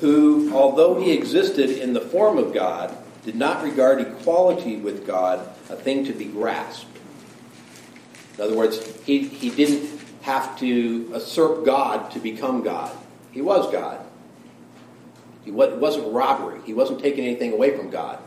[0.01, 5.41] who, although he existed in the form of God, did not regard equality with God
[5.71, 6.87] a thing to be grasped.
[8.37, 12.97] In other words, he, he didn't have to usurp God to become God.
[13.31, 14.05] He was God.
[15.45, 16.61] He wasn't robbery.
[16.65, 18.19] He wasn't taking anything away from God.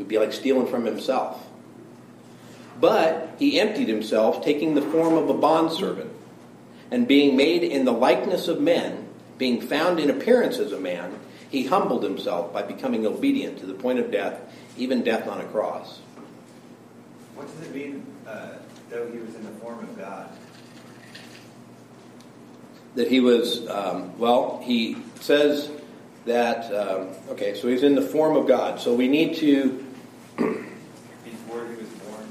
[0.00, 1.46] It would be like stealing from himself.
[2.80, 6.10] But he emptied himself, taking the form of a bondservant,
[6.90, 11.18] and being made in the likeness of men, being found in appearance as a man,
[11.50, 14.40] he humbled himself by becoming obedient to the point of death,
[14.78, 15.98] even death on a cross.
[17.34, 18.52] What does it mean, uh,
[18.88, 20.30] though he was in the form of God?
[22.94, 25.70] That he was, um, well, he says
[26.26, 28.80] that, um, okay, so he's in the form of God.
[28.80, 29.84] So we need to.
[30.36, 32.26] Before he was born?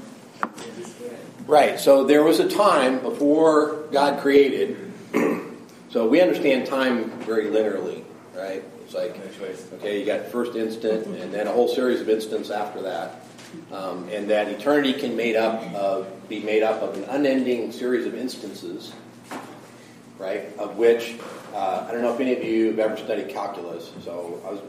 [1.50, 4.92] Right, so there was a time before God created.
[5.90, 8.04] so we understand time very linearly,
[8.36, 8.62] right?
[8.84, 9.18] It's like,
[9.74, 13.26] okay, you got first instant and then a whole series of instants after that.
[13.72, 18.06] Um, and that eternity can made up of, be made up of an unending series
[18.06, 18.92] of instances,
[20.18, 20.56] right?
[20.56, 21.16] Of which,
[21.52, 23.90] uh, I don't know if any of you have ever studied calculus.
[24.04, 24.60] So I was,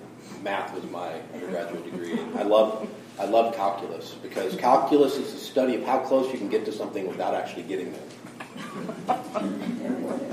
[0.41, 2.19] math was my undergraduate degree.
[2.35, 6.49] I love, I love calculus because calculus is the study of how close you can
[6.49, 8.01] get to something without actually getting there.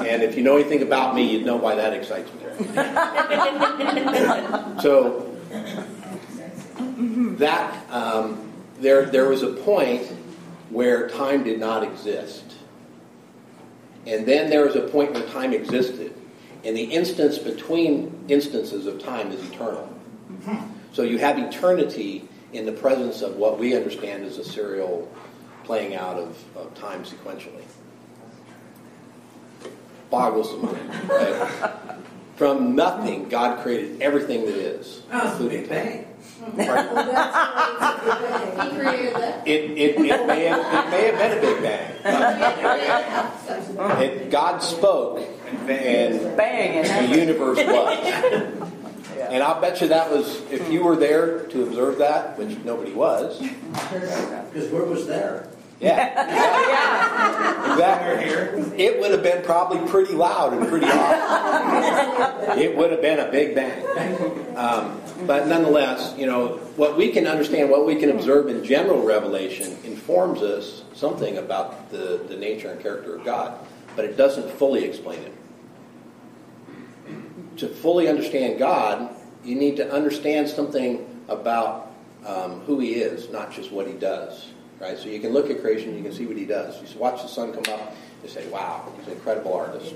[0.06, 2.40] And if you know anything about me, you'd know why that excites me.
[4.82, 5.24] so
[7.38, 10.06] that um, there there was a point
[10.70, 12.44] where time did not exist,
[14.06, 16.14] And then there was a point where time existed.
[16.64, 19.88] And the instance between instances of time is eternal.
[20.92, 25.10] So you have eternity in the presence of what we understand as a serial
[25.64, 27.62] playing out of, of time sequentially.
[30.10, 31.08] Boggles the mind.
[31.08, 31.76] Right?
[32.36, 36.06] From nothing, God created everything that is, including time.
[36.40, 36.94] Pardon?
[36.94, 39.46] That's why it's a He good created that.
[39.46, 41.94] It, it, it, may have, it may have been a big bang.
[44.00, 45.20] It, God spoke,
[45.68, 48.72] and Bang, and the universe was.
[49.30, 52.92] And I'll bet you that was, if you were there to observe that, which nobody
[52.92, 53.38] was.
[53.40, 55.48] Because where was there?
[55.80, 56.94] Yeah.
[57.78, 58.24] Exactly.
[58.24, 58.64] here.
[58.76, 62.58] It would have been probably pretty loud and pretty awesome.
[62.58, 64.56] It would have been a big bang.
[64.56, 69.02] Um, but nonetheless, you know, what we can understand, what we can observe in general
[69.02, 73.58] revelation informs us something about the, the nature and character of God,
[73.94, 75.34] but it doesn't fully explain it.
[77.58, 79.14] To fully understand God,
[79.44, 81.92] you need to understand something about
[82.26, 84.48] um, who He is, not just what He does.
[84.80, 84.96] Right?
[84.96, 86.80] So you can look at creation, you can see what He does.
[86.80, 89.94] You watch the sun come up, you say, "Wow, He's an incredible artist."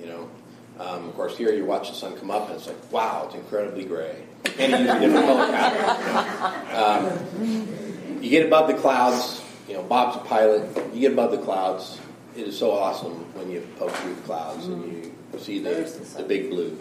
[0.00, 0.30] You know.
[0.78, 3.34] Um, of course, here you watch the sun come up, and it's like, "Wow, it's
[3.34, 4.22] incredibly gray."
[4.58, 7.28] And he uses different color patterns.
[7.34, 9.42] Um, you get above the clouds.
[9.68, 10.70] You know, Bob's a pilot.
[10.94, 11.98] You get above the clouds.
[12.36, 16.22] It is so awesome when you poke through the clouds and you see the, the
[16.22, 16.76] big blue,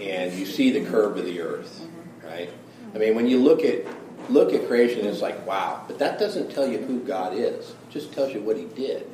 [0.00, 1.86] and you see the curve of the earth.
[2.24, 2.50] Right?
[2.94, 3.86] I mean, when you look at
[4.28, 5.84] look at creation, it's like wow.
[5.86, 7.70] But that doesn't tell you who God is.
[7.70, 9.10] It just tells you what He did.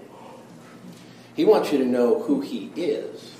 [1.35, 3.33] He wants you to know who He is,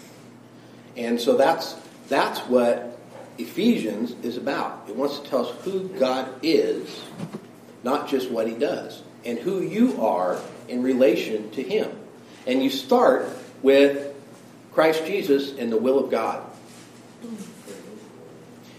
[0.97, 1.77] and so that's
[2.09, 2.99] that's what
[3.39, 4.85] Ephesians is about.
[4.89, 7.03] It wants to tell us who God is,
[7.83, 11.91] not just what He does, and who you are in relation to Him.
[12.47, 13.29] And you start
[13.63, 14.15] with
[14.79, 16.41] Christ Jesus and the will of God.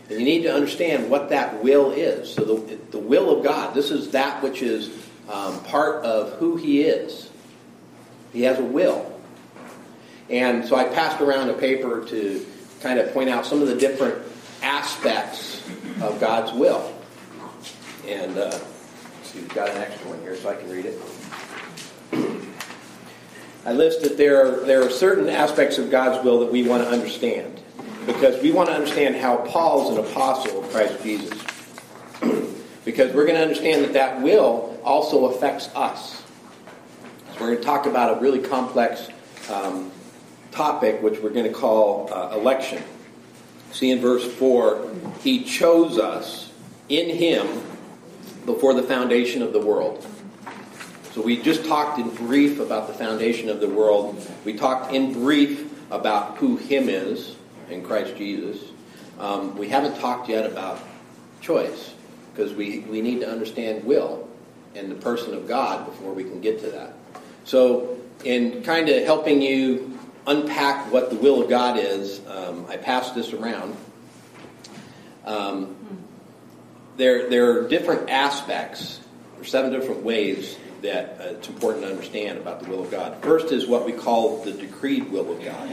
[0.09, 2.33] And you need to understand what that will is.
[2.33, 4.91] So the, the will of God, this is that which is
[5.27, 7.29] um, part of who He is.
[8.31, 9.13] He has a will.
[10.29, 12.45] And so I passed around a paper to
[12.79, 14.23] kind of point out some of the different
[14.61, 15.69] aspects
[16.01, 16.95] of God's will.
[18.07, 18.51] And uh,
[19.23, 20.97] see, we've got an extra one here so I can read it.
[23.69, 26.89] I listed there are, there are certain aspects of God's will that we want to
[26.89, 27.61] understand
[28.07, 31.39] because we want to understand how Paul's an apostle of Christ Jesus.
[32.83, 36.23] because we're going to understand that that will also affects us.
[37.33, 39.07] So we're going to talk about a really complex
[39.51, 39.91] um,
[40.49, 42.81] topic, which we're going to call uh, election.
[43.71, 46.51] See in verse 4, He chose us
[46.89, 47.45] in Him
[48.47, 50.03] before the foundation of the world.
[51.11, 54.25] So we just talked in brief about the foundation of the world.
[54.45, 57.35] We talked in brief about who Him is
[57.71, 58.61] in Christ Jesus.
[59.17, 60.79] Um, we haven't talked yet about
[61.41, 61.95] choice
[62.31, 64.29] because we, we need to understand will
[64.75, 66.93] and the person of God before we can get to that.
[67.43, 72.77] So, in kind of helping you unpack what the will of God is, um, I
[72.77, 73.75] passed this around.
[75.25, 75.75] Um,
[76.97, 78.99] there, there are different aspects,
[79.39, 83.21] or seven different ways that uh, it's important to understand about the will of God.
[83.21, 85.69] First is what we call the decreed will of God.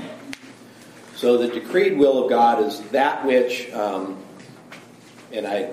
[1.17, 4.23] So the decreed will of God is that which, um,
[5.33, 5.71] and I,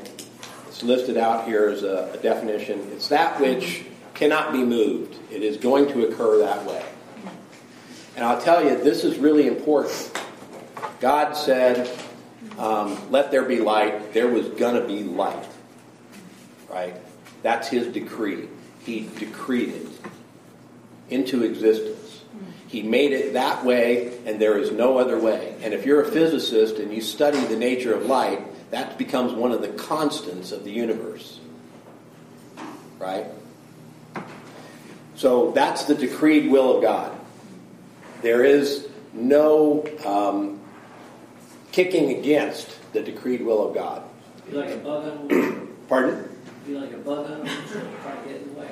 [0.67, 2.79] it's listed out here as a, a definition.
[2.93, 5.15] It's that which cannot be moved.
[5.31, 6.83] It is going to occur that way.
[8.15, 10.11] And I'll tell you, this is really important.
[10.99, 11.89] God said,
[12.57, 15.47] um, "Let there be light." There was to be light.
[16.69, 16.95] Right?
[17.41, 18.47] That's His decree.
[18.85, 19.87] He decreed it
[21.09, 22.21] into existence.
[22.67, 25.55] He made it that way, and there is no other way.
[25.61, 28.41] And if you're a physicist and you study the nature of light,
[28.71, 31.39] that becomes one of the constants of the universe.
[32.97, 33.27] Right?
[35.15, 37.15] So that's the decreed will of God.
[38.23, 40.59] There is no um,
[41.71, 44.01] kicking against the decreed will of God.
[44.51, 45.67] Like a bug on a wheel.
[45.88, 46.29] Pardon?
[46.66, 47.45] Be like a bug on.
[47.45, 48.70] Try to get in the way.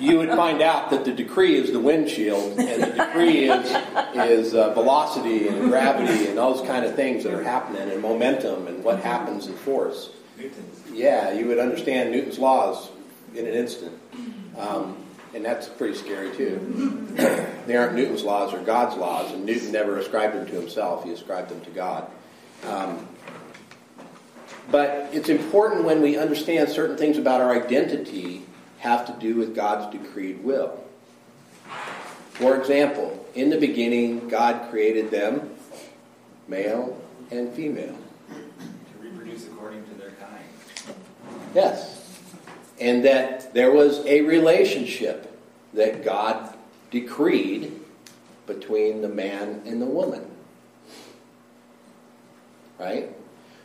[0.00, 3.76] you would find out that the decree is the windshield, and the decree is
[4.14, 8.68] is uh, velocity and gravity and those kind of things that are happening, and momentum
[8.68, 10.10] and what happens in force.
[10.92, 12.88] Yeah, you would understand Newton's laws
[13.34, 13.98] in an instant,
[14.56, 14.96] um,
[15.34, 17.06] and that's pretty scary too.
[17.66, 21.12] they aren't Newton's laws; they're God's laws, and Newton never ascribed them to himself; he
[21.12, 22.10] ascribed them to God.
[22.66, 23.08] Um,
[24.70, 28.42] but it's important when we understand certain things about our identity
[28.78, 30.78] have to do with God's decreed will.
[32.32, 35.50] For example, in the beginning, God created them
[36.48, 37.00] male
[37.30, 37.96] and female.
[38.28, 40.96] To reproduce according to their kind.
[41.54, 42.20] Yes.
[42.80, 45.40] And that there was a relationship
[45.72, 46.54] that God
[46.90, 47.80] decreed
[48.46, 50.26] between the man and the woman.
[52.78, 53.08] Right?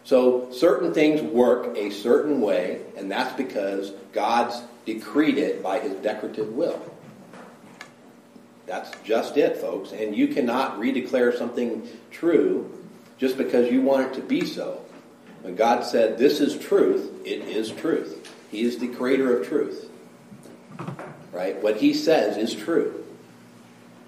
[0.09, 5.91] So certain things work a certain way, and that's because God's decreed it by his
[5.97, 6.81] decretive will.
[8.65, 9.91] That's just it, folks.
[9.91, 12.75] And you cannot redeclare something true
[13.19, 14.81] just because you want it to be so.
[15.43, 18.35] When God said, This is truth, it is truth.
[18.49, 19.91] He is the creator of truth.
[21.31, 21.61] Right?
[21.61, 23.05] What He says is true.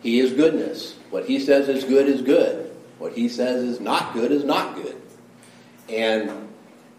[0.02, 0.95] He is goodness.
[1.12, 2.76] What He says is good is good.
[2.97, 4.97] What He says is not good is not good.
[5.90, 6.50] And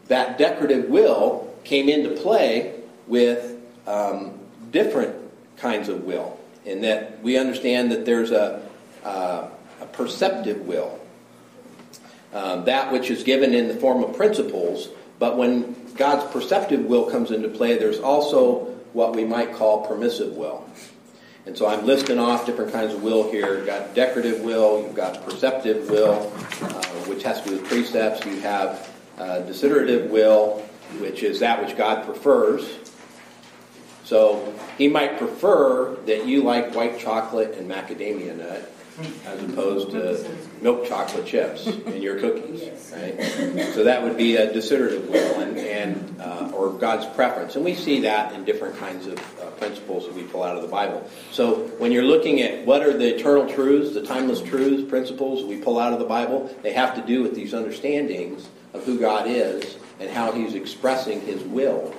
[0.09, 4.39] that decretive will came into play with um,
[4.71, 5.17] different
[5.57, 8.63] kinds of will, in that we understand that there's a,
[9.05, 9.49] uh,
[9.81, 11.01] a preceptive will,
[12.33, 17.11] um, that which is given in the form of principles, but when God's preceptive will
[17.11, 20.69] comes into play, there's also what we might call permissive will.
[21.45, 23.59] And so I'm listing off different kinds of will here.
[23.59, 26.33] You've got decretive will, you've got preceptive will,
[26.63, 28.25] uh, which has to do with precepts.
[28.25, 30.61] You have uh, desiderative will,
[30.99, 32.79] which is that which God prefers.
[34.05, 38.73] So he might prefer that you like white chocolate and macadamia nut
[39.25, 43.19] as opposed to milk chocolate chips in your cookies, right?
[43.73, 47.75] So that would be a desiderative will and, and uh, or God's preference, and we
[47.75, 51.09] see that in different kinds of uh, principles that we pull out of the Bible.
[51.31, 55.57] So when you're looking at what are the eternal truths, the timeless truths, principles we
[55.57, 59.27] pull out of the Bible, they have to do with these understandings of who God
[59.27, 61.95] is and how He's expressing His will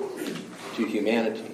[0.76, 1.46] to humanity.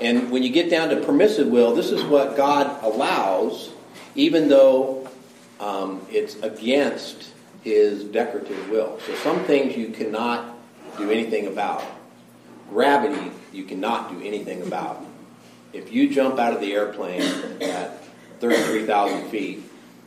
[0.00, 3.70] And when you get down to permissive will, this is what God allows
[4.14, 5.08] even though
[5.60, 7.32] um, it's against
[7.62, 8.98] his decretive will.
[9.06, 10.56] So some things you cannot
[10.96, 11.84] do anything about.
[12.70, 15.04] Gravity, you cannot do anything about.
[15.72, 17.22] If you jump out of the airplane
[17.60, 18.02] at
[18.40, 19.62] 33,000 feet,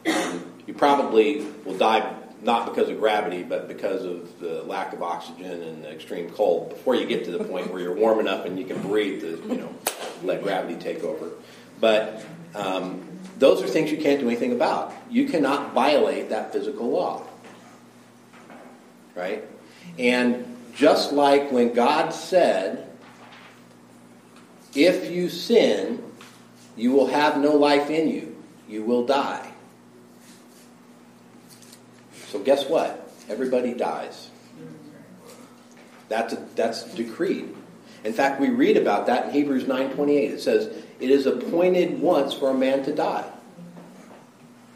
[0.08, 5.01] um, you probably will die not because of gravity, but because of the lack of
[5.01, 8.45] oxygen and the extreme cold before you get to the point where you're warm enough
[8.45, 9.74] and you can breathe to, you know,
[10.24, 11.30] let gravity take over.
[11.80, 12.24] But
[12.56, 13.01] um,
[13.39, 14.93] those are things you can't do anything about.
[15.10, 17.24] You cannot violate that physical law.
[19.16, 19.43] Right?
[19.99, 20.45] And
[20.76, 22.89] just like when God said,
[24.76, 26.04] if you sin,
[26.76, 28.36] you will have no life in you,
[28.68, 29.51] you will die.
[32.28, 33.12] So guess what?
[33.30, 34.30] Everybody dies.
[36.10, 37.56] That's, a, that's decreed.
[38.04, 40.32] In fact, we read about that in Hebrews 9:28.
[40.32, 43.26] It says, "It is appointed once for a man to die."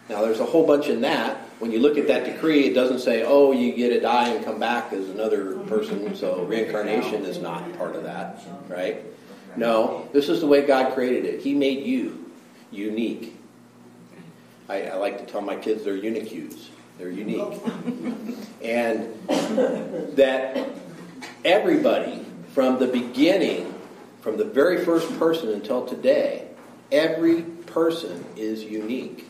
[0.09, 1.37] Now, there's a whole bunch in that.
[1.59, 4.45] When you look at that decree, it doesn't say, "Oh, you get to die and
[4.45, 9.03] come back as another person." So reincarnation is not part of that, right?
[9.55, 11.41] No, this is the way God created it.
[11.41, 12.31] He made you
[12.71, 13.35] unique.
[14.69, 17.53] I, I like to tell my kids they're unicues, They're unique,
[18.61, 19.13] and
[20.15, 20.69] that
[21.45, 23.73] everybody from the beginning,
[24.21, 26.47] from the very first person until today,
[26.91, 29.29] every person is unique.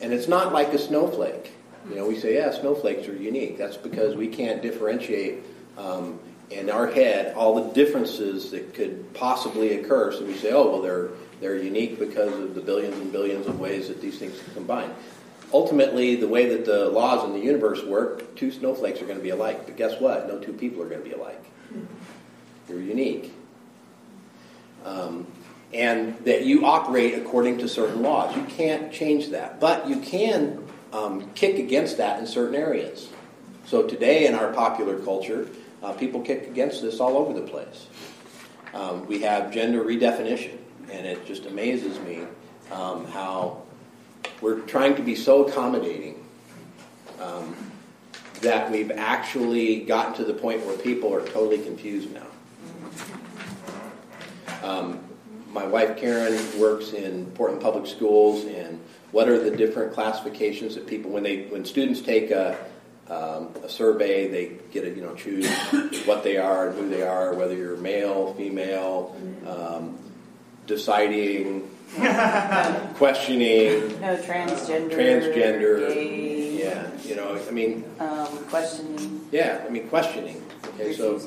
[0.00, 1.52] And it's not like a snowflake.
[1.88, 3.58] You know, we say, yeah, snowflakes are unique.
[3.58, 5.42] That's because we can't differentiate
[5.76, 6.18] um,
[6.50, 10.12] in our head all the differences that could possibly occur.
[10.12, 11.08] So we say, oh, well, they're,
[11.40, 14.90] they're unique because of the billions and billions of ways that these things can combine.
[15.52, 19.22] Ultimately, the way that the laws in the universe work, two snowflakes are going to
[19.22, 19.66] be alike.
[19.66, 20.28] But guess what?
[20.28, 21.42] No two people are going to be alike.
[22.70, 23.34] You're unique.
[24.84, 25.26] Um,
[25.74, 28.34] and that you operate according to certain laws.
[28.36, 29.60] You can't change that.
[29.60, 33.08] But you can um, kick against that in certain areas.
[33.66, 35.48] So today in our popular culture,
[35.82, 37.86] uh, people kick against this all over the place.
[38.72, 40.56] Um, we have gender redefinition,
[40.90, 42.22] and it just amazes me
[42.70, 43.62] um, how
[44.40, 46.24] we're trying to be so accommodating
[47.20, 47.56] um,
[48.42, 52.26] that we've actually gotten to the point where people are totally confused now.
[54.62, 55.00] Um,
[55.52, 58.80] my wife Karen works in Portland Public Schools, and
[59.10, 62.56] what are the different classifications that people when they when students take a
[63.08, 65.48] um, a survey, they get to you know choose
[66.06, 69.98] what they are and who they are, whether you're male, female, um,
[70.68, 71.68] deciding,
[72.94, 74.90] questioning, No transgender.
[74.92, 75.88] transgender.
[75.92, 79.26] Gay, Yeah, you know, I mean, um, questioning.
[79.32, 80.40] yeah, I mean questioning.
[80.74, 81.20] Okay, so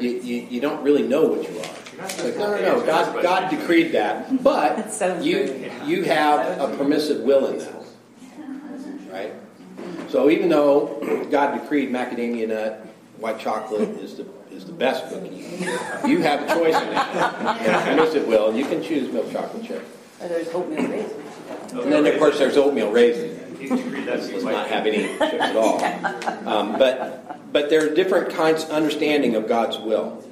[0.00, 1.70] you, you, you don't really know what you are.
[2.00, 2.86] It's like, no, no, no.
[2.86, 4.88] God, God decreed that, but
[5.22, 7.84] you you have a permissive will in that,
[9.10, 9.32] right?
[10.08, 12.86] So even though God decreed macadamia nut,
[13.18, 15.28] white chocolate is the is the best cookie,
[16.06, 17.60] you have a choice in that.
[17.60, 19.84] And a permissive will, and you can choose milk chocolate chip.
[20.20, 21.24] Or there's oatmeal raisins.
[21.72, 23.56] And then of course there's oatmeal raisin.
[23.58, 25.80] He decreed that to be Does not have any chips at all.
[26.48, 30.24] Um, but but there are different kinds of understanding of God's will.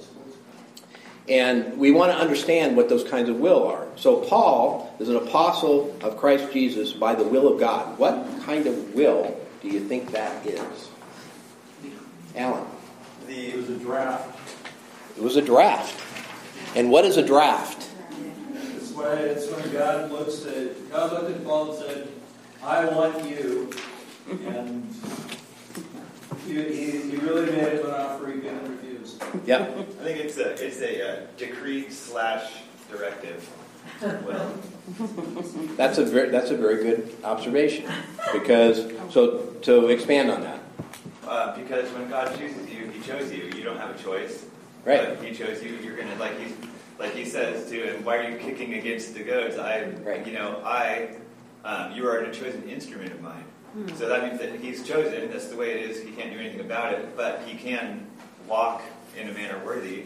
[1.29, 3.87] And we want to understand what those kinds of will are.
[3.97, 7.99] So Paul is an apostle of Christ Jesus by the will of God.
[7.99, 10.89] What kind of will do you think that is?
[12.37, 12.65] Alan.
[13.27, 14.39] The It was a draft.
[15.17, 16.03] It was a draft.
[16.77, 17.89] And what is a draft?
[18.77, 22.09] It's when, it's when God looks at, God looked at Paul and said,
[22.63, 23.71] I want you.
[24.29, 24.95] And
[26.47, 28.96] he, he, he really made an offer he couldn't refuse.
[29.47, 29.63] Yeah.
[29.63, 33.49] I think it's a it's a uh, decree slash directive.
[34.03, 34.53] Well,
[35.77, 37.91] That's a very that's a very good observation.
[38.33, 40.61] Because so to expand on that.
[41.27, 43.45] uh, because when God chooses you, He chose you.
[43.57, 44.45] You don't have a choice.
[44.85, 45.17] Right.
[45.19, 45.77] But He chose you.
[45.83, 46.53] You're gonna like He's
[46.99, 49.57] like He says to him, "Why are you kicking against the goats?
[49.59, 50.27] I, Right.
[50.27, 51.11] you know, I,
[51.65, 53.45] um, you are a chosen instrument of mine."
[53.97, 55.31] So that means that He's chosen.
[55.31, 56.03] That's the way it is.
[56.03, 58.07] He can't do anything about it, but He can
[58.49, 58.83] walk
[59.17, 60.05] in a manner worthy.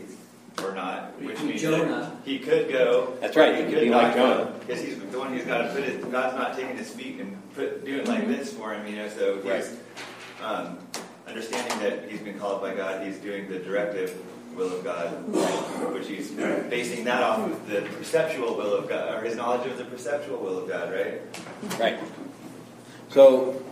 [0.64, 1.86] Or not, which means Jonah.
[1.86, 3.14] that he could go.
[3.20, 4.52] That's right, he He could could be like not Jonah.
[4.60, 6.10] because he's the one who's got to put it.
[6.10, 9.08] God's not taking his feet and put doing like this for him, you know.
[9.08, 9.76] So he's
[10.42, 10.76] um,
[11.26, 13.06] understanding that he's been called by God.
[13.06, 14.20] He's doing the directive
[14.54, 15.12] will of God,
[15.94, 19.78] which he's basing that off of the perceptual will of God, or his knowledge of
[19.78, 21.22] the perceptual will of God, right?
[21.78, 21.98] Right.
[23.08, 23.62] So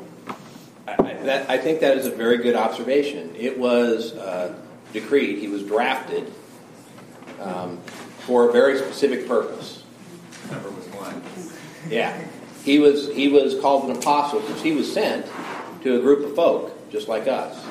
[0.86, 3.34] I, I- that, I think that is a very good observation.
[3.36, 4.55] It was uh,
[4.93, 6.32] decreed, he was drafted
[7.41, 7.78] um,
[8.20, 9.82] for a very specific purpose.
[10.51, 11.22] Number was one.
[11.91, 12.20] Yeah.
[12.64, 15.26] He was, he was called an apostle because he was sent
[15.82, 17.64] to a group of folk just like us,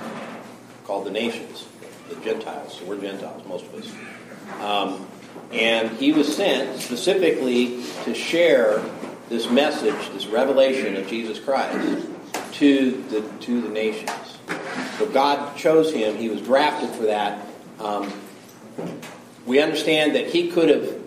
[0.86, 1.68] called the nations,
[2.10, 2.78] the Gentiles.
[2.78, 4.62] So we're Gentiles, most of us.
[4.62, 5.08] Um,
[5.52, 8.84] and he was sent specifically to share
[9.30, 12.08] this message, this revelation of Jesus Christ
[12.54, 14.38] to the, to the nations.
[14.98, 16.16] So God chose him.
[16.18, 17.46] He was drafted for that.
[17.80, 18.12] Um,
[19.46, 21.00] we understand that he could have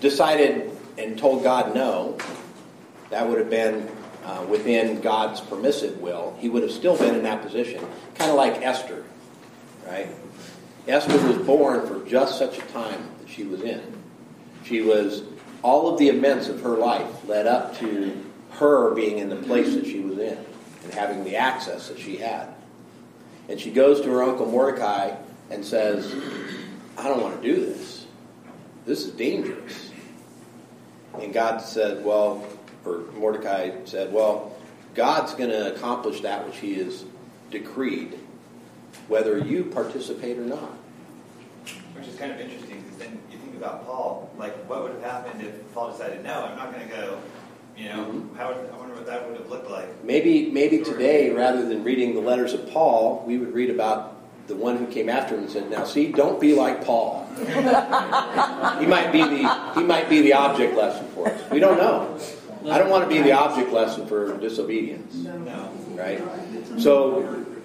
[0.00, 2.16] decided and told God no.
[3.10, 3.88] That would have been
[4.24, 6.36] uh, within God's permissive will.
[6.38, 7.84] He would have still been in that position.
[8.14, 9.04] Kind of like Esther,
[9.86, 10.08] right?
[10.86, 13.82] Esther was born for just such a time that she was in.
[14.64, 15.22] She was,
[15.62, 18.16] all of the events of her life led up to
[18.52, 20.38] her being in the place that she was in
[20.84, 22.53] and having the access that she had.
[23.48, 25.16] And she goes to her uncle Mordecai
[25.50, 26.14] and says,
[26.96, 28.06] I don't want to do this.
[28.86, 29.90] This is dangerous.
[31.20, 32.46] And God said, Well,
[32.84, 34.56] or Mordecai said, Well,
[34.94, 37.04] God's going to accomplish that which he has
[37.50, 38.18] decreed,
[39.08, 40.72] whether you participate or not.
[41.94, 45.02] Which is kind of interesting because then you think about Paul, like what would have
[45.02, 47.18] happened if Paul decided, no, I'm not going to go.
[47.76, 48.36] You know, Mhm.
[48.36, 49.86] how I wonder what that would have looked like.
[50.04, 54.12] Maybe, maybe today, rather than reading the letters of Paul, we would read about
[54.46, 57.26] the one who came after him and said, "Now, see, don't be like Paul.
[57.38, 61.40] he might be the he might be the object lesson for us.
[61.50, 62.06] We don't know.
[62.70, 65.68] I don't want to be the object lesson for disobedience, No.
[65.96, 66.22] right?
[66.78, 67.24] So,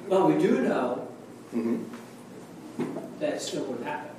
[0.09, 1.07] Well, we do know
[1.55, 1.83] mhm.
[3.19, 4.09] that it still would happen.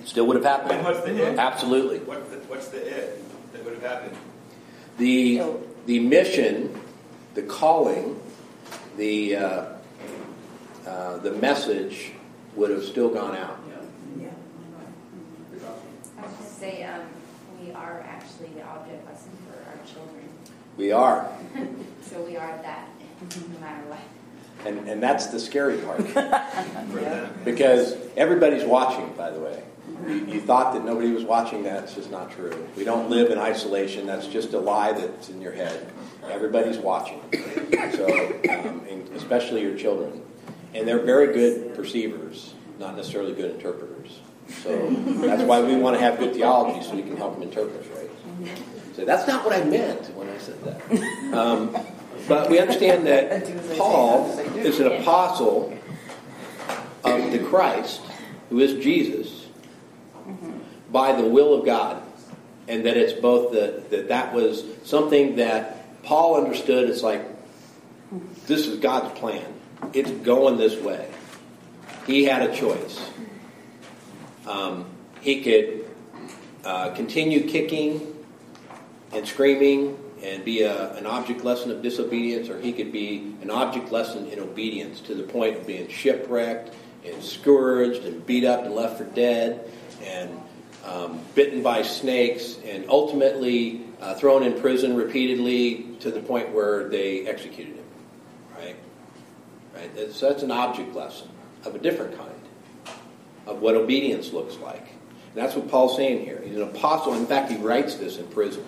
[0.00, 0.84] it still would have And happened.
[0.84, 1.38] what's the it?
[1.38, 1.98] Absolutely.
[2.00, 3.22] What's the, what's the it
[3.54, 4.16] that would have happened?
[4.98, 5.42] The
[5.86, 6.80] the mission,
[7.34, 8.20] the calling,
[8.96, 9.64] the uh,
[10.86, 12.12] uh, the message
[12.54, 13.58] would have still gone out.
[14.18, 14.28] Yeah.
[16.18, 17.02] I was just say, um,
[17.60, 20.28] we are actually the object lesson for our children.
[20.76, 21.30] We are.
[22.02, 22.88] So we are that,
[23.20, 23.98] no matter what.
[24.64, 25.98] And, and that's the scary part.
[26.06, 27.34] For them?
[27.44, 29.60] Because everybody's watching, by the way.
[30.06, 31.84] You, you thought that nobody was watching that.
[31.84, 32.68] It's just not true.
[32.76, 34.06] We don't live in isolation.
[34.06, 35.90] That's just a lie that's in your head.
[36.28, 37.20] Everybody's watching.
[37.92, 38.06] So,
[38.50, 40.22] um, and especially your children.
[40.74, 44.20] And they're very good perceivers, not necessarily good interpreters.
[44.62, 47.84] So that's why we want to have good theology so we can help them interpret,
[47.96, 48.10] right?
[48.94, 51.34] So that's not what I meant when I said that.
[51.34, 51.76] Um,
[52.28, 55.76] but we understand that Paul is an apostle
[57.04, 58.02] of the Christ,
[58.50, 59.35] who is Jesus,
[60.90, 62.02] by the will of God.
[62.68, 66.90] And that it's both the, that that was something that Paul understood.
[66.90, 67.24] It's like,
[68.46, 69.54] this is God's plan.
[69.92, 71.08] It's going this way.
[72.06, 73.10] He had a choice.
[74.46, 74.86] Um,
[75.20, 75.84] he could
[76.64, 78.14] uh, continue kicking
[79.12, 83.50] and screaming and be a, an object lesson of disobedience, or he could be an
[83.50, 86.74] object lesson in obedience to the point of being shipwrecked
[87.04, 89.70] and scourged and beat up and left for dead
[90.02, 90.30] and
[90.86, 96.88] um, bitten by snakes and ultimately uh, thrown in prison repeatedly to the point where
[96.88, 97.84] they executed him.
[98.56, 98.76] Right?
[99.74, 99.94] Right?
[99.96, 101.28] That's, that's an object lesson
[101.64, 102.30] of a different kind
[103.46, 104.80] of what obedience looks like.
[104.80, 106.40] And that's what Paul's saying here.
[106.44, 107.14] He's an apostle.
[107.14, 108.64] In fact, he writes this in prison.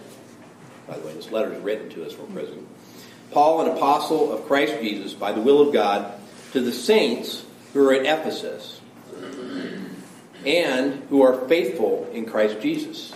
[0.87, 2.67] By the way, this letter is written to us from prison.
[3.31, 6.13] Paul, an apostle of Christ Jesus, by the will of God,
[6.53, 8.78] to the saints who are at Ephesus
[10.49, 13.13] and who are faithful in Christ Jesus.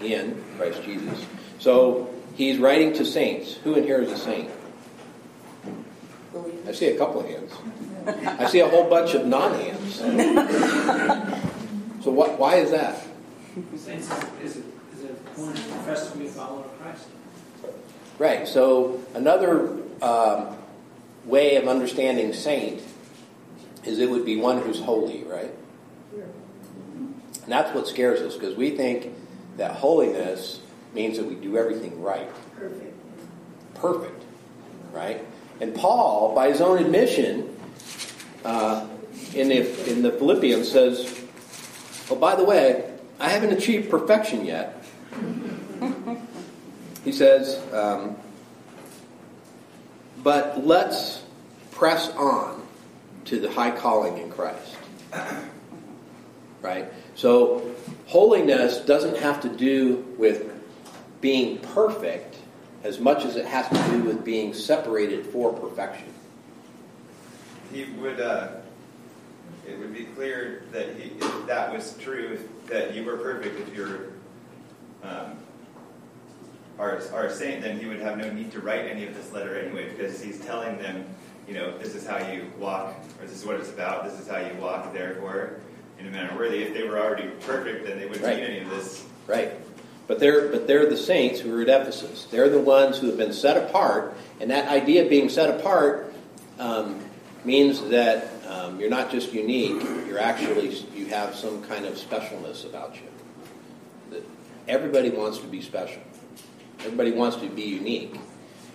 [0.00, 1.24] Again, Christ Jesus.
[1.60, 3.54] So he's writing to saints.
[3.62, 4.50] Who in here is a saint?
[6.66, 7.52] I see a couple of hands.
[8.40, 9.96] I see a whole bunch of non-hands.
[12.02, 13.00] So what, why is that?
[13.76, 14.10] Saints
[14.42, 14.64] is, is,
[14.94, 17.06] is a one who professes to be a follower of Christ.
[18.18, 18.48] Right.
[18.48, 20.56] So another um,
[21.24, 22.82] way of understanding saint
[23.84, 25.50] is it would be one who's holy, right?
[26.12, 29.12] And that's what scares us because we think
[29.56, 30.60] that holiness
[30.94, 32.28] means that we do everything right.
[32.56, 32.94] Perfect.
[33.74, 34.24] Perfect.
[34.92, 35.24] Right?
[35.60, 37.56] And Paul, by his own admission,
[38.44, 38.86] uh,
[39.34, 41.24] in, the, in the Philippians says,
[42.10, 42.90] Oh, by the way,
[43.20, 44.82] I haven't achieved perfection yet.
[47.04, 48.16] he says, um,
[50.22, 51.22] but let's
[51.70, 52.66] press on
[53.26, 54.76] to the high calling in Christ.
[56.60, 56.92] Right?
[57.14, 57.74] So,
[58.06, 60.52] holiness doesn't have to do with
[61.20, 62.36] being perfect
[62.84, 66.08] as much as it has to do with being separated for perfection.
[67.72, 68.48] He would, uh,
[69.68, 73.74] it would be clear that he, if that was true, that you were perfect, if
[73.74, 74.06] you're
[75.02, 75.36] um,
[76.78, 79.58] our, our saint, then he would have no need to write any of this letter
[79.58, 81.04] anyway, because he's telling them,
[81.46, 84.28] you know, this is how you walk, or this is what it's about, this is
[84.28, 85.60] how you walk, therefore,
[85.98, 86.62] in a manner worthy.
[86.62, 88.36] If they were already perfect, then they wouldn't Right.
[88.38, 89.04] need any of this.
[89.26, 89.52] Right.
[90.06, 92.26] But they're, but they're the saints who are at Ephesus.
[92.30, 96.14] They're the ones who have been set apart, and that idea of being set apart
[96.58, 97.04] um,
[97.44, 102.64] means that um, you're not just unique, you're actually, you have some kind of specialness
[102.64, 103.02] about you.
[104.10, 104.24] That
[104.66, 106.00] everybody wants to be special.
[106.80, 108.14] Everybody wants to be unique.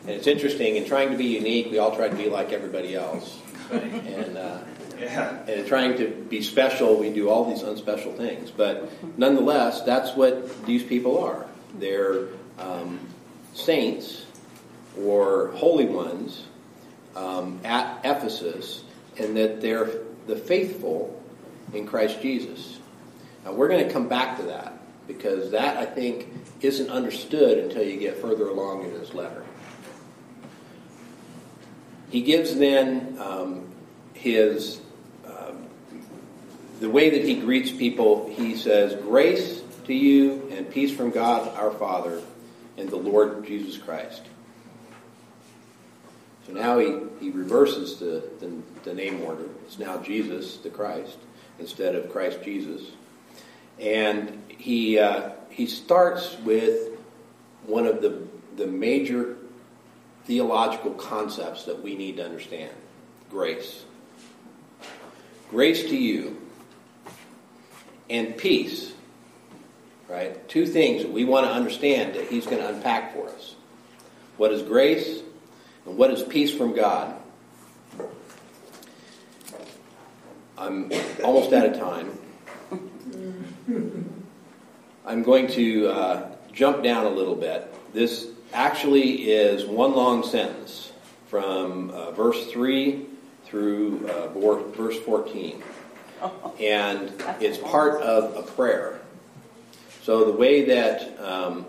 [0.02, 2.96] And it's interesting, in trying to be unique, we all try to be like everybody
[2.96, 3.40] else.
[3.72, 4.60] And, uh,
[5.04, 5.45] Yeah.
[5.47, 8.51] and trying to be special, we do all these unspecial things.
[8.51, 11.45] But nonetheless, that's what these people are.
[11.80, 12.28] They're
[12.60, 12.99] um,
[13.54, 14.26] saints
[14.99, 16.45] or holy ones
[17.16, 18.84] um, at Ephesus,
[19.18, 19.89] and that they're
[20.28, 21.22] the faithful
[21.74, 22.80] in Christ Jesus.
[23.45, 26.28] Now, we're going to come back to that because that, I think,
[26.62, 29.43] isn't understood until you get further along in this letter.
[32.10, 33.68] He gives then um,
[34.14, 34.80] his
[36.84, 38.30] the way that he greets people.
[38.36, 42.22] He says, "Grace to you and peace from God our Father
[42.78, 44.24] and the Lord Jesus Christ."
[46.46, 48.52] So now he, he reverses the, the,
[48.84, 49.46] the name order.
[49.66, 51.16] It's now Jesus the Christ
[51.58, 52.82] instead of Christ Jesus,
[53.80, 57.00] and he uh, he starts with
[57.66, 58.28] one of the
[58.58, 59.38] the major
[60.26, 62.74] theological concepts that we need to understand
[63.30, 63.86] grace.
[65.50, 66.43] Grace to you
[68.14, 68.93] and peace,
[70.07, 70.47] right?
[70.47, 73.55] Two things that we want to understand that he's going to unpack for us.
[74.38, 75.22] What is grace
[75.88, 77.16] and what is peace from God?
[80.57, 80.91] I'm
[81.24, 82.20] almost out of time.
[85.05, 87.74] I'm going to uh, jump down a little bit.
[87.93, 90.91] This actually is one long sentence
[91.28, 93.07] from uh, verse 3
[93.45, 94.28] through uh,
[94.76, 95.64] verse 14.
[96.60, 97.12] And
[97.42, 99.02] it's part of a prayer.
[100.04, 101.66] So the way that um,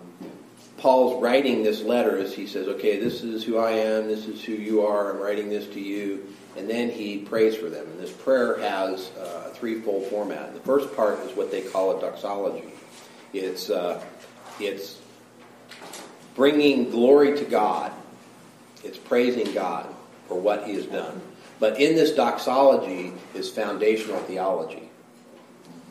[0.77, 4.45] Paul's writing this letter is he says, okay, this is who I am, this is
[4.45, 6.27] who you are, I'm writing this to you.
[6.57, 7.87] And then he prays for them.
[7.87, 10.53] And this prayer has uh, a threefold format.
[10.53, 12.69] The first part is what they call a doxology.
[13.33, 14.05] It's, uh,
[14.61, 14.99] it's
[16.35, 17.93] bringing glory to God.
[18.85, 19.87] It's praising God
[20.29, 21.21] for what He has done.
[21.61, 24.91] But in this doxology is foundational theology.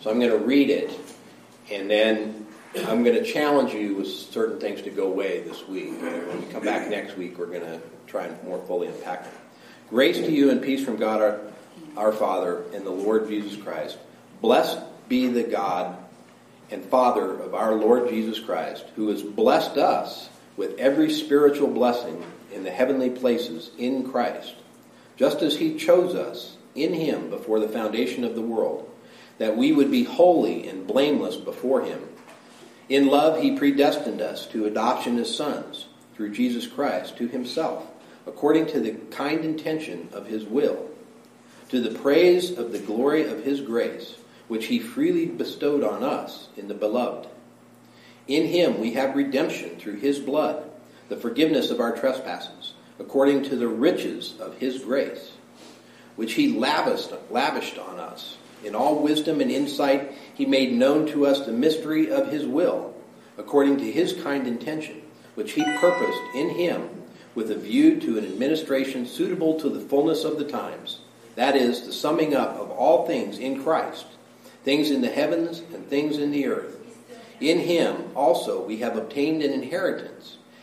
[0.01, 0.99] So I'm going to read it,
[1.71, 2.45] and then
[2.75, 5.89] I'm going to challenge you with certain things to go away this week.
[6.01, 9.25] And when we come back next week, we're going to try and more fully unpack
[9.25, 9.33] it.
[9.89, 11.39] Grace to you and peace from God our,
[11.95, 13.97] our Father and the Lord Jesus Christ.
[14.41, 15.97] Blessed be the God
[16.71, 22.23] and Father of our Lord Jesus Christ, who has blessed us with every spiritual blessing
[22.51, 24.55] in the heavenly places in Christ,
[25.15, 28.89] just as he chose us in him before the foundation of the world,
[29.37, 32.01] that we would be holy and blameless before him.
[32.89, 37.87] In love, he predestined us to adoption as sons through Jesus Christ to himself,
[38.27, 40.89] according to the kind intention of his will,
[41.69, 44.15] to the praise of the glory of his grace,
[44.47, 47.27] which he freely bestowed on us in the beloved.
[48.27, 50.69] In him we have redemption through his blood,
[51.09, 55.31] the forgiveness of our trespasses, according to the riches of his grace,
[56.15, 58.37] which he lavished, lavished on us.
[58.63, 62.93] In all wisdom and insight, he made known to us the mystery of his will,
[63.37, 65.01] according to his kind intention,
[65.35, 66.89] which he purposed in him
[67.35, 70.99] with a view to an administration suitable to the fullness of the times.
[71.35, 74.05] That is, the summing up of all things in Christ,
[74.63, 76.79] things in the heavens and things in the earth.
[77.41, 80.37] In him also we have obtained an inheritance,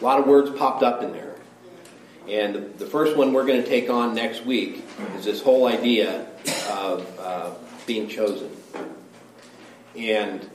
[0.00, 1.36] A lot of words popped up in there.
[2.28, 4.84] And the first one we're going to take on next week
[5.16, 6.26] is this whole idea
[6.70, 7.50] of uh,
[7.86, 8.50] being chosen.
[9.96, 10.48] And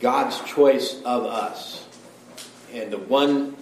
[0.00, 1.86] God's choice of us.
[2.74, 3.56] And the one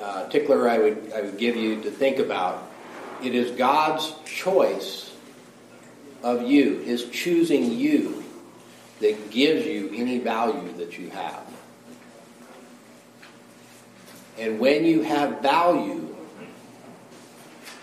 [0.00, 2.70] uh, tickler I would, I would give you to think about,
[3.22, 5.12] it is God's choice
[6.22, 8.22] of you, His choosing you,
[9.00, 11.49] that gives you any value that you have.
[14.40, 16.16] And when you have value,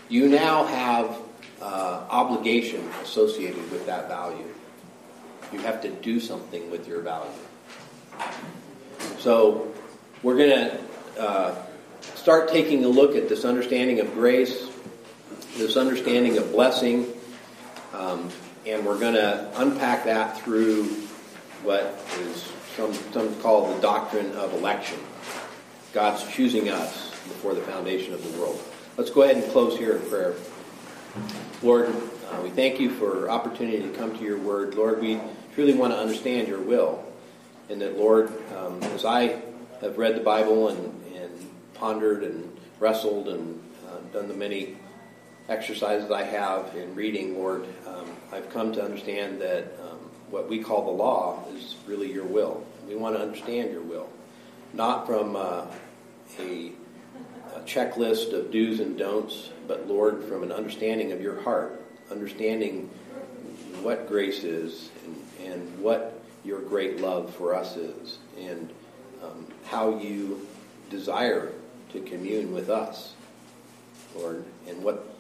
[0.09, 1.19] you now have
[1.61, 4.47] uh, obligation associated with that value.
[5.53, 7.29] You have to do something with your value.
[9.19, 9.71] So
[10.23, 11.55] we're going to uh,
[12.15, 14.67] start taking a look at this understanding of grace,
[15.57, 17.05] this understanding of blessing,
[17.93, 18.31] um,
[18.65, 20.85] and we're going to unpack that through
[21.61, 24.97] what is some, some call the doctrine of election.
[25.97, 28.61] God's choosing us before the foundation of the world.
[28.97, 30.35] Let's go ahead and close here in prayer.
[31.63, 34.75] Lord, uh, we thank you for opportunity to come to your word.
[34.75, 35.19] Lord, we
[35.55, 37.03] truly want to understand your will.
[37.69, 39.41] And that, Lord, um, as I
[39.81, 44.77] have read the Bible and, and pondered and wrestled and uh, done the many
[45.49, 49.97] exercises I have in reading, Lord, um, I've come to understand that um,
[50.29, 52.63] what we call the law is really your will.
[52.87, 54.07] We want to understand your will,
[54.73, 55.65] not from uh,
[56.39, 56.71] a,
[57.55, 62.89] a checklist of do's and don'ts, but Lord, from an understanding of your heart, understanding
[63.81, 68.69] what grace is and, and what your great love for us is, and
[69.23, 70.47] um, how you
[70.89, 71.51] desire
[71.91, 73.13] to commune with us,
[74.15, 75.13] Lord, and what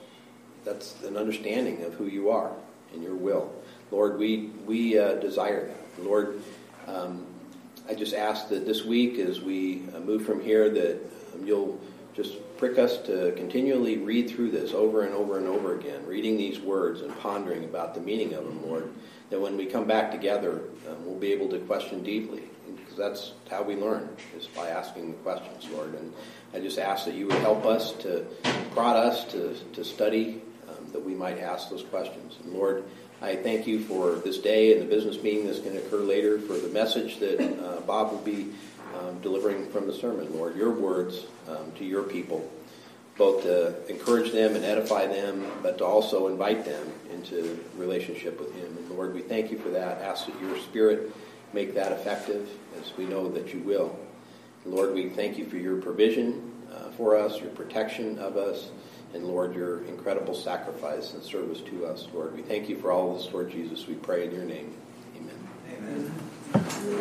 [0.63, 2.51] that's an understanding of who you are
[2.93, 3.53] and your will.
[3.91, 6.03] Lord, we, we uh, desire that.
[6.03, 6.41] Lord,
[6.87, 7.25] um,
[7.89, 10.99] I just ask that this week, as we uh, move from here, that
[11.33, 11.79] um, you'll
[12.13, 16.35] just prick us to continually read through this over and over and over again, reading
[16.35, 18.91] these words and pondering about the meaning of them, Lord.
[19.29, 22.43] That when we come back together, um, we'll be able to question deeply,
[22.75, 25.93] because that's how we learn, is by asking the questions, Lord.
[25.93, 26.13] And
[26.53, 28.25] I just ask that you would help us to
[28.71, 32.37] prod us to, to study, um, that we might ask those questions.
[32.43, 32.83] And Lord,
[33.19, 36.39] I thank you for this day and the business meeting that's going to occur later,
[36.39, 38.49] for the message that uh, Bob will be
[38.95, 42.47] um, delivering from the sermon, Lord, your words um, to your people,
[43.17, 48.53] both to encourage them and edify them, but to also invite them into relationship with
[48.53, 48.77] Him.
[48.77, 49.99] And Lord, we thank you for that.
[50.03, 51.11] Ask that your Spirit
[51.53, 52.47] make that effective,
[52.79, 53.97] as we know that you will.
[54.63, 58.69] Lord, we thank you for your provision uh, for us, your protection of us,
[59.13, 62.35] and Lord, your incredible sacrifice and service to us, Lord.
[62.35, 63.87] We thank you for all of this, Lord Jesus.
[63.87, 64.73] We pray in your name.
[65.15, 66.11] Amen.
[66.53, 66.85] Amen.